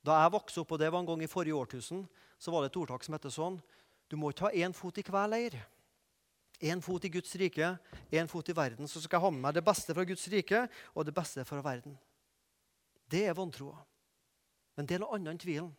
Da 0.06 0.20
jeg 0.22 0.34
vokste 0.36 0.62
opp, 0.62 0.76
og 0.76 0.82
det 0.82 0.91
var 0.91 1.02
en 1.02 1.08
gang 1.08 1.24
i 1.24 1.30
forrige 1.32 1.58
årtusen, 1.58 2.04
så 2.38 2.52
var 2.54 2.62
det 2.62 2.74
et 2.74 2.82
ordtak 2.82 3.06
som 3.06 3.15
het 3.15 3.26
sånn 3.34 3.58
Du 4.12 4.18
må 4.20 4.30
ikke 4.30 4.50
ha 4.50 4.52
én 4.54 4.76
fot 4.76 4.98
i 5.00 5.06
hver 5.08 5.32
leir. 5.32 5.56
Én 6.63 6.82
fot 6.82 7.04
i 7.04 7.12
Guds 7.12 7.36
rike, 7.36 7.74
én 8.12 8.30
fot 8.32 8.50
i 8.50 8.56
verden. 8.56 8.88
Så 8.88 9.02
skal 9.04 9.18
jeg 9.18 9.26
ha 9.26 9.32
med 9.34 9.44
meg 9.44 9.56
det 9.58 9.65
beste 9.65 9.96
fra 9.96 10.06
Guds 10.08 10.28
rike 10.32 10.65
og 10.94 11.08
det 11.08 11.15
beste 11.15 11.44
fra 11.48 11.63
verden. 11.65 11.98
Det 13.12 13.26
er 13.28 13.38
vantroa. 13.38 13.82
Men 14.76 14.88
det 14.88 14.98
er 14.98 15.04
noe 15.04 15.18
annet 15.18 15.34
enn 15.34 15.41
tvilen. 15.41 15.74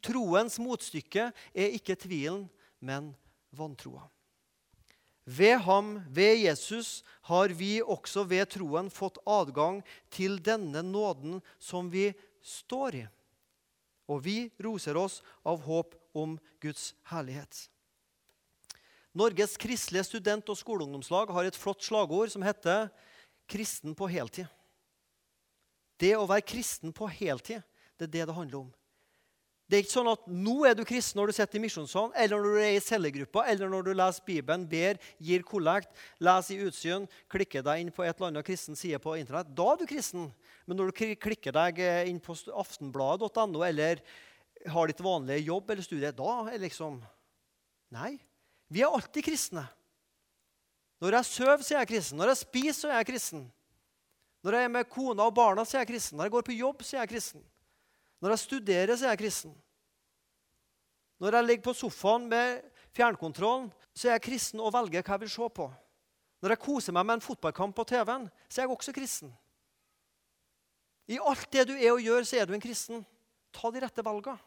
Troens 0.00 0.56
motstykke 0.60 1.28
er 1.52 1.76
ikke 1.76 1.98
tvilen, 2.00 2.46
men 2.80 3.12
vantroa. 3.52 4.06
Ved 5.30 5.60
ham, 5.66 6.00
ved 6.08 6.40
Jesus, 6.46 7.04
har 7.28 7.52
vi 7.54 7.78
også 7.82 8.24
ved 8.24 8.48
troen 8.56 8.88
fått 8.90 9.20
adgang 9.28 9.82
til 10.10 10.40
denne 10.42 10.82
nåden 10.82 11.38
som 11.60 11.90
vi 11.92 12.08
står 12.42 12.96
i. 13.02 13.04
Og 14.10 14.24
vi 14.24 14.38
roser 14.64 14.96
oss 14.98 15.20
av 15.46 15.60
håp 15.68 15.94
om 16.16 16.38
Guds 16.58 16.94
herlighet. 17.12 17.68
Norges 19.16 19.56
kristelige 19.58 20.06
student- 20.06 20.48
og 20.48 20.58
skoleungdomslag 20.58 21.30
har 21.34 21.44
et 21.48 21.58
flott 21.58 21.82
slagord 21.82 22.30
som 22.30 22.42
heter 22.42 22.90
'Kristen 23.48 23.94
på 23.94 24.06
heltid'. 24.06 24.48
Det 25.98 26.14
å 26.16 26.28
være 26.28 26.46
kristen 26.46 26.92
på 26.92 27.08
heltid, 27.10 27.62
det 27.98 28.08
er 28.08 28.12
det 28.12 28.26
det 28.26 28.34
handler 28.34 28.58
om. 28.58 28.74
Det 29.70 29.76
er 29.76 29.82
ikke 29.84 29.92
sånn 29.92 30.10
at 30.10 30.24
nå 30.26 30.54
er 30.66 30.74
du 30.74 30.82
kristen 30.84 31.20
når 31.20 31.30
du 31.30 31.32
sitter 31.36 31.58
i 31.58 31.62
misjonssalen, 31.62 32.14
eller 32.18 32.40
når 32.42 32.56
du 32.56 32.60
er 32.64 32.72
i 32.74 32.80
cellegruppa, 32.82 33.44
eller 33.46 33.68
når 33.70 33.84
du 33.86 33.92
leser 33.94 34.24
Bibelen, 34.26 34.64
ber, 34.66 34.98
gir 35.22 35.44
kollekt, 35.46 35.92
leser 36.18 36.56
i 36.56 36.64
utsyn, 36.66 37.06
klikker 37.30 37.62
deg 37.62 37.84
inn 37.84 37.92
på 37.94 38.02
et 38.02 38.16
eller 38.16 38.32
annet 38.32 38.46
kristen 38.46 38.74
side 38.74 38.98
på 38.98 39.14
Internett. 39.20 39.54
Da 39.54 39.68
er 39.72 39.76
du 39.76 39.86
kristen. 39.86 40.32
Men 40.66 40.76
når 40.76 40.90
du 40.90 41.04
klikker 41.14 41.52
deg 41.52 41.78
inn 42.10 42.18
på 42.18 42.34
aftenbladet.no 42.34 43.62
eller 43.62 44.02
har 44.74 44.90
ditt 44.90 45.04
vanlige 45.06 45.46
jobb 45.46 45.70
eller 45.70 45.86
studie, 45.86 46.10
da 46.18 46.34
er 46.50 46.58
liksom 46.58 46.98
Nei. 47.90 48.18
Vi 48.70 48.82
er 48.84 48.92
alltid 48.92 49.26
kristne. 49.26 49.64
Når 51.00 51.16
jeg 51.16 51.26
sover, 51.26 51.62
så 51.64 51.74
er 51.74 51.82
jeg 51.82 51.90
kristen. 51.90 52.20
Når 52.20 52.30
jeg 52.30 52.40
spiser, 52.44 52.76
så 52.76 52.90
er 52.90 53.00
jeg 53.00 53.08
kristen. 53.08 53.46
Når 54.44 54.56
jeg 54.56 54.64
er 54.64 54.72
med 54.72 54.88
kona 54.88 55.26
og 55.26 55.34
barna, 55.34 55.64
så 55.64 55.78
er 55.78 55.84
jeg 55.84 55.90
kristen. 55.90 56.16
Når 56.16 56.28
jeg 56.28 56.34
går 56.36 56.46
på 56.46 56.56
jobb, 56.56 56.84
så 56.86 56.96
er 56.96 57.02
jeg 57.02 57.12
kristen. 57.14 57.42
Når 58.20 58.34
jeg 58.34 58.42
studerer, 58.44 58.96
så 58.96 59.08
er 59.08 59.14
jeg 59.16 59.22
kristen. 59.24 59.54
Når 61.20 61.36
jeg 61.36 61.44
ligger 61.44 61.64
på 61.64 61.74
sofaen 61.76 62.28
med 62.28 62.60
fjernkontrollen, 62.96 63.70
så 63.94 64.08
er 64.08 64.18
jeg 64.18 64.26
kristen 64.28 64.60
og 64.60 64.72
velger 64.76 65.02
hva 65.02 65.16
jeg 65.16 65.24
vil 65.24 65.32
se 65.32 65.48
på. 65.56 65.66
Når 66.40 66.54
jeg 66.54 66.62
koser 66.62 66.96
meg 66.96 67.06
med 67.06 67.18
en 67.18 67.24
fotballkamp 67.24 67.76
på 67.76 67.84
TV-en, 67.90 68.28
så 68.48 68.60
er 68.60 68.68
jeg 68.68 68.76
også 68.76 68.94
kristen. 68.96 69.32
I 71.10 71.18
alt 71.18 71.48
det 71.52 71.66
du 71.68 71.74
er 71.74 71.90
og 71.92 72.00
gjør, 72.00 72.22
så 72.24 72.38
er 72.38 72.46
du 72.46 72.54
en 72.54 72.62
kristen. 72.62 73.02
Ta 73.52 73.72
de 73.72 73.82
rette 73.82 74.04
valgene 74.06 74.38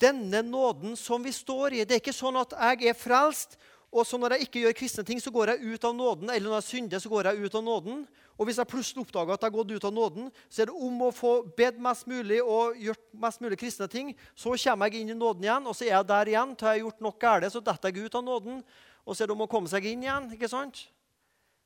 denne 0.00 0.42
nåden 0.42 0.96
som 0.96 1.22
vi 1.22 1.32
står 1.32 1.78
i. 1.78 1.84
Det 1.84 1.96
er 1.96 2.02
ikke 2.02 2.16
sånn 2.16 2.38
at 2.40 2.54
jeg 2.56 2.90
er 2.90 2.98
frelst, 2.98 3.58
og 3.94 4.02
så 4.02 4.18
når 4.18 4.34
jeg 4.34 4.48
ikke 4.48 4.62
gjør 4.64 4.74
kristne 4.74 5.04
ting, 5.06 5.20
så 5.22 5.30
går 5.30 5.52
jeg 5.52 5.74
ut 5.74 5.84
av 5.86 5.92
nåden. 5.94 6.30
Eller 6.32 6.48
når 6.48 6.58
jeg 6.58 6.70
synder, 6.72 6.98
så 6.98 7.10
går 7.12 7.28
jeg 7.30 7.46
ut 7.46 7.54
av 7.54 7.62
nåden. 7.62 8.00
Og 8.34 8.48
hvis 8.48 8.58
jeg 8.58 8.66
plutselig 8.66 9.04
oppdager 9.04 9.36
at 9.36 9.44
jeg 9.44 9.52
har 9.52 9.54
gått 9.54 9.70
ut 9.70 9.84
av 9.86 9.92
nåden, 9.94 10.32
så 10.50 10.64
er 10.64 10.66
det 10.70 10.74
om 10.88 11.04
å 11.06 11.10
få 11.14 11.34
bedt 11.54 11.78
mest 11.78 12.08
mulig 12.10 12.40
og 12.42 12.80
gjort 12.82 13.04
mest 13.22 13.44
mulig 13.44 13.58
kristne 13.60 13.86
ting. 13.92 14.10
Så 14.34 14.56
kommer 14.64 14.90
jeg 14.90 15.04
inn 15.04 15.14
i 15.14 15.18
nåden 15.18 15.46
igjen, 15.46 15.68
og 15.70 15.78
så 15.78 15.86
er 15.86 15.92
jeg 15.92 16.08
der 16.10 16.32
igjen. 16.32 16.56
Til 16.58 16.66
jeg 16.66 16.72
har 16.72 16.82
gjort 16.82 17.06
nok 17.06 17.20
galt, 17.22 17.46
så 17.54 17.62
detter 17.62 17.94
jeg 17.94 18.08
ut 18.08 18.18
av 18.18 18.26
nåden. 18.26 18.58
Og 19.06 19.14
så 19.14 19.22
er 19.22 19.30
det 19.30 19.36
om 19.36 19.46
å 19.46 19.50
komme 19.54 19.70
seg 19.70 19.86
inn 19.86 20.02
igjen. 20.02 20.26
ikke 20.34 20.50
sant? 20.50 20.82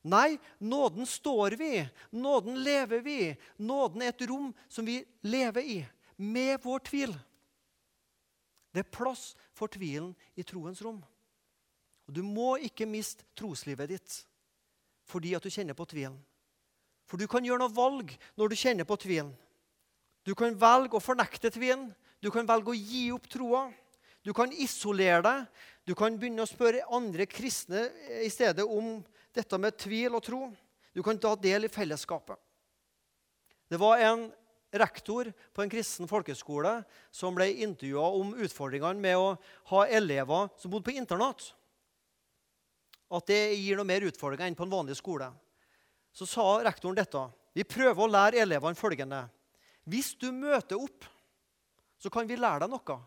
Nei, 0.04 0.36
nåden 0.60 1.08
står 1.08 1.56
vi. 1.56 1.80
Nåden 2.12 2.60
lever 2.60 3.00
vi. 3.00 3.22
Nåden 3.56 4.04
er 4.04 4.12
et 4.12 4.28
rom 4.28 4.52
som 4.68 4.84
vi 4.84 5.00
lever 5.24 5.64
i, 5.64 5.78
med 6.20 6.60
vår 6.60 6.84
tvil. 6.92 7.16
Det 8.72 8.84
er 8.84 8.92
plass 8.92 9.32
for 9.56 9.70
tvilen 9.72 10.12
i 10.36 10.44
troens 10.46 10.82
rom. 10.84 11.00
Og 12.08 12.14
Du 12.14 12.22
må 12.24 12.56
ikke 12.64 12.88
miste 12.88 13.26
troslivet 13.36 13.94
ditt 13.94 14.22
fordi 15.08 15.32
at 15.32 15.44
du 15.44 15.48
kjenner 15.48 15.72
på 15.72 15.86
tvilen. 15.88 16.18
For 17.08 17.16
du 17.16 17.24
kan 17.24 17.44
gjøre 17.44 17.62
noe 17.62 17.72
valg 17.72 18.10
når 18.36 18.50
du 18.50 18.56
kjenner 18.60 18.84
på 18.84 18.98
tvilen. 19.00 19.30
Du 20.20 20.34
kan 20.36 20.52
velge 20.60 20.98
å 20.98 21.00
fornekte 21.00 21.48
tvilen. 21.54 21.86
Du 22.20 22.28
kan 22.34 22.44
velge 22.48 22.74
å 22.74 22.76
gi 22.76 23.06
opp 23.14 23.28
troa. 23.32 23.62
Du 24.20 24.34
kan 24.36 24.52
isolere 24.52 25.22
deg. 25.24 25.46
Du 25.88 25.94
kan 25.96 26.18
begynne 26.20 26.44
å 26.44 26.50
spørre 26.50 26.84
andre 26.92 27.24
kristne 27.24 27.86
i 28.20 28.28
stedet 28.28 28.66
om 28.66 28.98
dette 29.32 29.60
med 29.60 29.78
tvil 29.80 30.18
og 30.18 30.24
tro. 30.26 30.42
Du 30.92 31.00
kan 31.06 31.16
ta 31.16 31.32
del 31.40 31.64
i 31.64 31.72
fellesskapet. 31.72 32.36
Det 33.68 33.80
var 33.80 34.04
en 34.04 34.28
rektor 34.72 35.30
på 35.54 35.62
en 35.62 35.70
kristen 35.72 36.08
folkeskole 36.08 36.82
som 37.14 37.36
ble 37.36 37.48
intervjua 37.64 38.08
om 38.18 38.34
utfordringene 38.36 39.00
med 39.00 39.16
å 39.16 39.34
ha 39.72 39.84
elever 39.86 40.50
som 40.60 40.72
bodde 40.72 40.90
på 40.90 40.96
internat. 40.98 41.50
At 43.08 43.28
det 43.30 43.56
gir 43.56 43.78
noe 43.78 43.88
mer 43.88 44.04
utfordringer 44.04 44.50
enn 44.50 44.58
på 44.58 44.66
en 44.66 44.74
vanlig 44.74 44.98
skole. 44.98 45.30
Så 46.12 46.28
sa 46.28 46.58
rektoren 46.64 46.98
dette. 46.98 47.22
Vi 47.56 47.64
prøver 47.64 48.04
å 48.04 48.10
lære 48.10 48.42
elevene 48.44 48.76
følgende. 48.76 49.22
Hvis 49.88 50.12
du 50.20 50.28
møter 50.34 50.76
opp, 50.76 51.06
så 51.98 52.12
kan 52.12 52.28
vi 52.28 52.36
lære 52.36 52.66
deg 52.66 52.74
noe. 52.74 52.98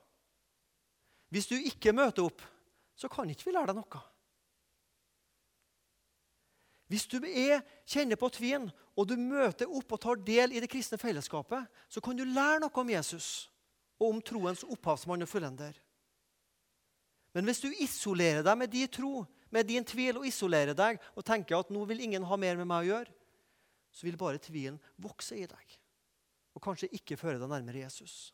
Hvis 1.31 1.47
du 1.47 1.55
ikke 1.55 1.93
møter 1.95 2.25
opp, 2.25 2.41
så 2.97 3.07
kan 3.11 3.29
ikke 3.29 3.49
vi 3.49 3.55
lære 3.55 3.71
deg 3.71 3.79
noe. 3.79 4.01
Hvis 6.91 7.07
du 7.07 7.21
er, 7.23 7.61
kjenner 7.87 8.19
på 8.19 8.27
tvien, 8.35 8.65
og 8.99 9.07
du 9.07 9.15
møter 9.15 9.69
opp 9.71 9.93
og 9.95 10.01
tar 10.03 10.19
del 10.27 10.51
i 10.51 10.59
det 10.59 10.67
kristne 10.71 10.99
fellesskapet, 10.99 11.69
så 11.87 12.03
kan 12.03 12.17
du 12.17 12.25
lære 12.27 12.59
noe 12.65 12.83
om 12.83 12.91
Jesus. 12.91 13.47
og 14.01 14.15
om 14.15 14.21
troens 14.25 14.63
opphavsmann 14.65 15.21
og 15.21 15.29
fullender. 15.29 15.75
Men 17.37 17.45
hvis 17.45 17.59
du 17.61 17.67
isolerer 17.69 18.41
deg 18.41 18.57
med 18.57 18.71
din 18.73 18.89
tro, 18.89 19.27
med 19.53 19.67
din 19.69 19.85
tvil, 19.85 20.17
og 20.17 20.25
isolerer 20.25 20.73
deg 20.73 20.97
og 21.13 21.21
tenker 21.23 21.59
at 21.59 21.69
nå 21.69 21.83
vil 21.85 22.01
ingen 22.01 22.25
ha 22.25 22.37
mer 22.39 22.57
med 22.57 22.65
meg 22.65 22.81
å 22.81 22.87
gjøre, 22.87 23.13
så 23.93 24.07
vil 24.07 24.17
bare 24.17 24.41
tvilen 24.41 24.79
vokse 24.97 25.37
i 25.37 25.45
deg 25.45 25.77
og 26.55 26.63
kanskje 26.65 26.89
ikke 26.97 27.19
føre 27.19 27.39
deg 27.39 27.51
nærmere 27.51 27.85
Jesus. 27.85 28.33